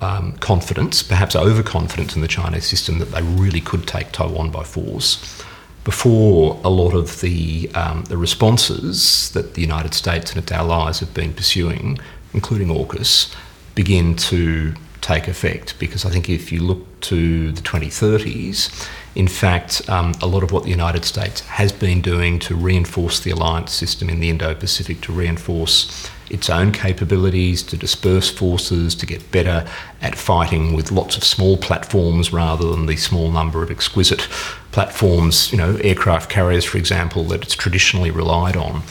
um, 0.00 0.32
confidence, 0.38 1.04
perhaps 1.04 1.36
overconfidence 1.36 2.16
in 2.16 2.22
the 2.22 2.26
Chinese 2.26 2.66
system 2.66 2.98
that 2.98 3.12
they 3.12 3.22
really 3.22 3.60
could 3.60 3.86
take 3.86 4.10
Taiwan 4.10 4.50
by 4.50 4.64
force. 4.64 5.44
Before 5.84 6.60
a 6.64 6.68
lot 6.68 6.92
of 6.92 7.20
the, 7.20 7.70
um, 7.76 8.02
the 8.08 8.16
responses 8.16 9.30
that 9.30 9.54
the 9.54 9.60
United 9.60 9.94
States 9.94 10.32
and 10.32 10.42
its 10.42 10.50
allies 10.50 10.98
have 10.98 11.14
been 11.14 11.32
pursuing, 11.34 12.00
including 12.34 12.66
AUKUS, 12.66 13.32
begin 13.76 14.16
to 14.16 14.74
take 15.02 15.28
effect. 15.28 15.78
Because 15.78 16.04
I 16.04 16.10
think 16.10 16.28
if 16.28 16.50
you 16.50 16.60
look 16.62 17.00
to 17.02 17.52
the 17.52 17.62
2030s, 17.62 18.88
in 19.14 19.26
fact, 19.26 19.88
um, 19.88 20.14
a 20.22 20.26
lot 20.26 20.42
of 20.42 20.52
what 20.52 20.64
the 20.64 20.70
United 20.70 21.04
States 21.04 21.40
has 21.40 21.72
been 21.72 22.00
doing 22.00 22.38
to 22.40 22.54
reinforce 22.54 23.20
the 23.20 23.30
alliance 23.30 23.72
system 23.72 24.08
in 24.08 24.20
the 24.20 24.30
Indo 24.30 24.54
Pacific, 24.54 25.00
to 25.02 25.12
reinforce 25.12 26.08
its 26.30 26.48
own 26.48 26.70
capabilities, 26.70 27.62
to 27.64 27.76
disperse 27.76 28.30
forces, 28.30 28.94
to 28.94 29.04
get 29.04 29.32
better 29.32 29.66
at 30.00 30.14
fighting 30.14 30.74
with 30.74 30.92
lots 30.92 31.16
of 31.16 31.24
small 31.24 31.56
platforms 31.56 32.32
rather 32.32 32.70
than 32.70 32.86
the 32.86 32.96
small 32.96 33.32
number 33.32 33.64
of 33.64 33.70
exquisite 33.70 34.28
platforms, 34.70 35.50
you 35.50 35.58
know, 35.58 35.74
aircraft 35.82 36.30
carriers, 36.30 36.64
for 36.64 36.78
example, 36.78 37.24
that 37.24 37.42
it's 37.42 37.54
traditionally 37.54 38.12
relied 38.12 38.56
on 38.56 38.82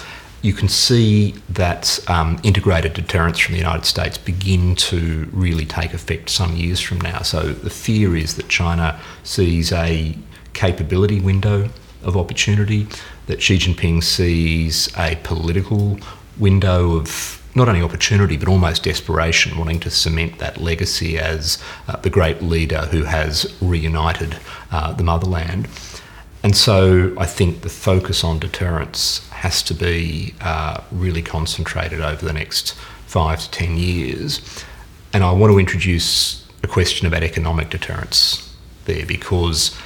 you 0.41 0.53
can 0.53 0.69
see 0.69 1.31
that 1.49 1.99
um, 2.07 2.39
integrated 2.43 2.93
deterrence 2.93 3.39
from 3.39 3.53
the 3.53 3.59
United 3.59 3.85
States 3.85 4.17
begin 4.17 4.75
to 4.75 5.27
really 5.33 5.65
take 5.65 5.93
effect 5.93 6.29
some 6.29 6.55
years 6.55 6.79
from 6.79 7.01
now. 7.01 7.21
So 7.21 7.51
the 7.53 7.69
fear 7.69 8.15
is 8.15 8.35
that 8.35 8.47
China 8.47 8.99
sees 9.23 9.71
a 9.71 10.17
capability 10.53 11.19
window 11.19 11.69
of 12.03 12.15
opportunity, 12.15 12.87
that 13.27 13.41
Xi 13.41 13.57
Jinping 13.57 14.03
sees 14.03 14.89
a 14.97 15.17
political 15.23 15.99
window 16.37 16.95
of 16.95 17.35
not 17.55 17.67
only 17.67 17.81
opportunity 17.81 18.37
but 18.37 18.47
almost 18.47 18.83
desperation, 18.83 19.57
wanting 19.57 19.79
to 19.81 19.89
cement 19.89 20.39
that 20.39 20.61
legacy 20.61 21.17
as 21.17 21.61
uh, 21.87 21.97
the 21.97 22.09
great 22.09 22.41
leader 22.41 22.85
who 22.91 23.03
has 23.03 23.53
reunited 23.61 24.37
uh, 24.71 24.93
the 24.93 25.03
motherland. 25.03 25.67
And 26.49 26.57
so 26.57 27.13
I 27.15 27.27
think 27.27 27.61
the 27.61 27.69
focus 27.69 28.23
on 28.23 28.39
deterrence 28.39 29.19
has 29.29 29.61
to 29.61 29.75
be 29.75 30.33
uh, 30.41 30.81
really 30.91 31.21
concentrated 31.21 32.01
over 32.01 32.25
the 32.25 32.33
next 32.33 32.71
five 33.05 33.39
to 33.41 33.51
ten 33.51 33.77
years. 33.77 34.41
And 35.13 35.23
I 35.23 35.31
want 35.31 35.53
to 35.53 35.59
introduce 35.59 36.47
a 36.63 36.67
question 36.67 37.05
about 37.05 37.21
economic 37.21 37.69
deterrence 37.69 38.51
there 38.85 39.05
because, 39.05 39.77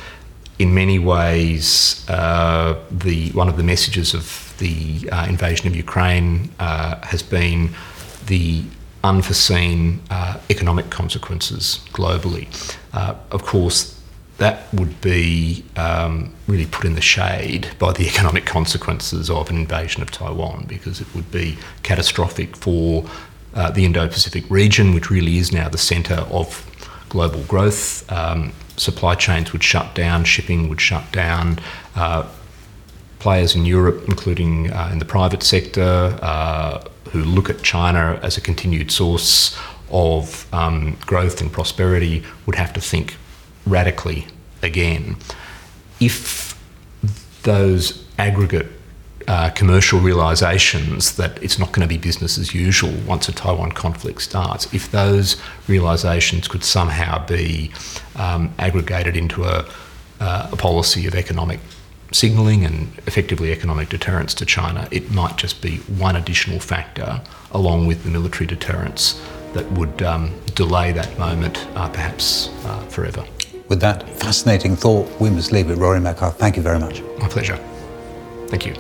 in 0.57 0.73
many 0.73 0.99
ways, 0.99 2.05
uh, 2.07 2.81
the 2.89 3.31
one 3.31 3.49
of 3.49 3.57
the 3.57 3.63
messages 3.63 4.13
of 4.13 4.55
the 4.59 5.09
uh, 5.11 5.25
invasion 5.27 5.67
of 5.67 5.75
Ukraine 5.75 6.49
uh, 6.59 6.95
has 7.03 7.21
been 7.21 7.71
the 8.27 8.63
unforeseen 9.03 9.99
uh, 10.09 10.39
economic 10.49 10.89
consequences 10.91 11.81
globally. 11.91 12.47
Uh, 12.93 13.15
of 13.31 13.43
course, 13.43 13.92
that 14.37 14.73
would 14.73 14.99
be 15.01 15.63
um, 15.75 16.33
really 16.47 16.65
put 16.65 16.85
in 16.85 16.95
the 16.95 17.01
shade 17.01 17.69
by 17.79 17.91
the 17.93 18.07
economic 18.07 18.45
consequences 18.45 19.29
of 19.29 19.49
an 19.49 19.57
invasion 19.57 20.01
of 20.01 20.11
Taiwan 20.11 20.65
because 20.67 21.01
it 21.01 21.07
would 21.15 21.31
be 21.31 21.57
catastrophic 21.83 22.55
for 22.55 23.05
uh, 23.53 23.69
the 23.71 23.85
Indo 23.85 24.07
Pacific 24.07 24.43
region, 24.49 24.93
which 24.93 25.09
really 25.09 25.37
is 25.37 25.51
now 25.51 25.69
the 25.69 25.77
centre 25.77 26.25
of 26.31 26.69
global 27.09 27.43
growth. 27.43 28.11
Um, 28.11 28.51
supply 28.77 29.15
chains 29.15 29.53
would 29.53 29.63
shut 29.63 29.93
down, 29.93 30.23
shipping 30.23 30.69
would 30.69 30.81
shut 30.81 31.11
down. 31.11 31.59
Uh, 31.95 32.27
players 33.19 33.55
in 33.55 33.65
Europe, 33.65 34.03
including 34.07 34.71
uh, 34.71 34.89
in 34.91 34.99
the 34.99 35.05
private 35.05 35.43
sector, 35.43 36.17
uh, 36.21 36.83
who 37.11 37.23
look 37.23 37.49
at 37.49 37.61
China 37.61 38.19
as 38.23 38.35
a 38.37 38.41
continued 38.41 38.91
source 38.91 39.57
of 39.91 40.51
um, 40.51 40.97
growth 41.05 41.39
and 41.39 41.51
prosperity, 41.51 42.23
would 42.45 42.55
have 42.55 42.73
to 42.73 42.81
think 42.81 43.15
radically 43.65 44.27
again. 44.61 45.17
If 45.99 46.59
those 47.43 48.03
aggregate 48.17 48.67
uh, 49.27 49.49
commercial 49.51 49.99
realizations 49.99 51.15
that 51.15 51.41
it's 51.41 51.57
not 51.57 51.71
going 51.71 51.87
to 51.87 51.87
be 51.87 51.97
business 51.97 52.37
as 52.37 52.53
usual 52.53 52.93
once 53.07 53.29
a 53.29 53.31
Taiwan 53.31 53.71
conflict 53.71 54.21
starts, 54.21 54.73
if 54.73 54.91
those 54.91 55.41
realizations 55.67 56.47
could 56.47 56.63
somehow 56.63 57.25
be 57.25 57.71
um, 58.15 58.53
aggregated 58.59 59.15
into 59.15 59.43
a, 59.43 59.65
uh, 60.19 60.49
a 60.51 60.55
policy 60.57 61.07
of 61.07 61.15
economic 61.15 61.59
signalling 62.11 62.63
and 62.63 62.93
effectively 63.07 63.51
economic 63.51 63.89
deterrence 63.89 64.33
to 64.35 64.45
China, 64.45 64.87
it 64.91 65.11
might 65.11 65.37
just 65.37 65.61
be 65.61 65.77
one 65.77 66.15
additional 66.15 66.59
factor 66.59 67.21
along 67.51 67.87
with 67.87 68.03
the 68.03 68.09
military 68.09 68.45
deterrence 68.45 69.21
that 69.53 69.69
would 69.71 70.01
um, 70.01 70.33
delay 70.53 70.91
that 70.91 71.17
moment 71.17 71.65
uh, 71.75 71.89
perhaps 71.89 72.49
uh, 72.65 72.79
forever. 72.87 73.25
With 73.73 73.81
that 73.81 74.03
fascinating 74.19 74.75
thought, 74.75 75.07
we 75.19 75.31
must 75.31 75.51
leave 75.51 75.71
it. 75.71 75.79
Rory 75.79 75.99
Metcalfe, 75.99 76.37
thank 76.37 76.57
you 76.57 76.61
very 76.61 76.79
much. 76.79 77.01
My 77.17 77.27
pleasure. 77.27 77.57
Thank 78.49 78.67
you. 78.67 78.75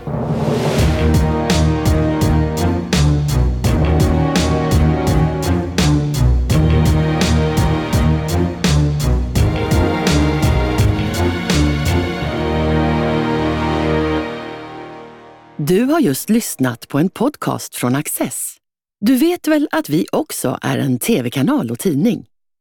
Du 15.57 15.83
har 15.83 15.99
just 15.99 16.29
lyssnat 16.29 16.87
på 16.87 16.99
en 16.99 17.09
podcast 17.09 17.75
från 17.75 17.95
Access. 17.95 18.55
Du 18.99 19.15
vet 19.15 19.47
väl 19.47 19.67
att 19.71 19.89
vi 19.89 20.05
också 20.11 20.59
är 20.61 20.77
en 20.77 20.99
tv-kanal 20.99 21.71
och 21.71 21.79
tidning? 21.79 22.25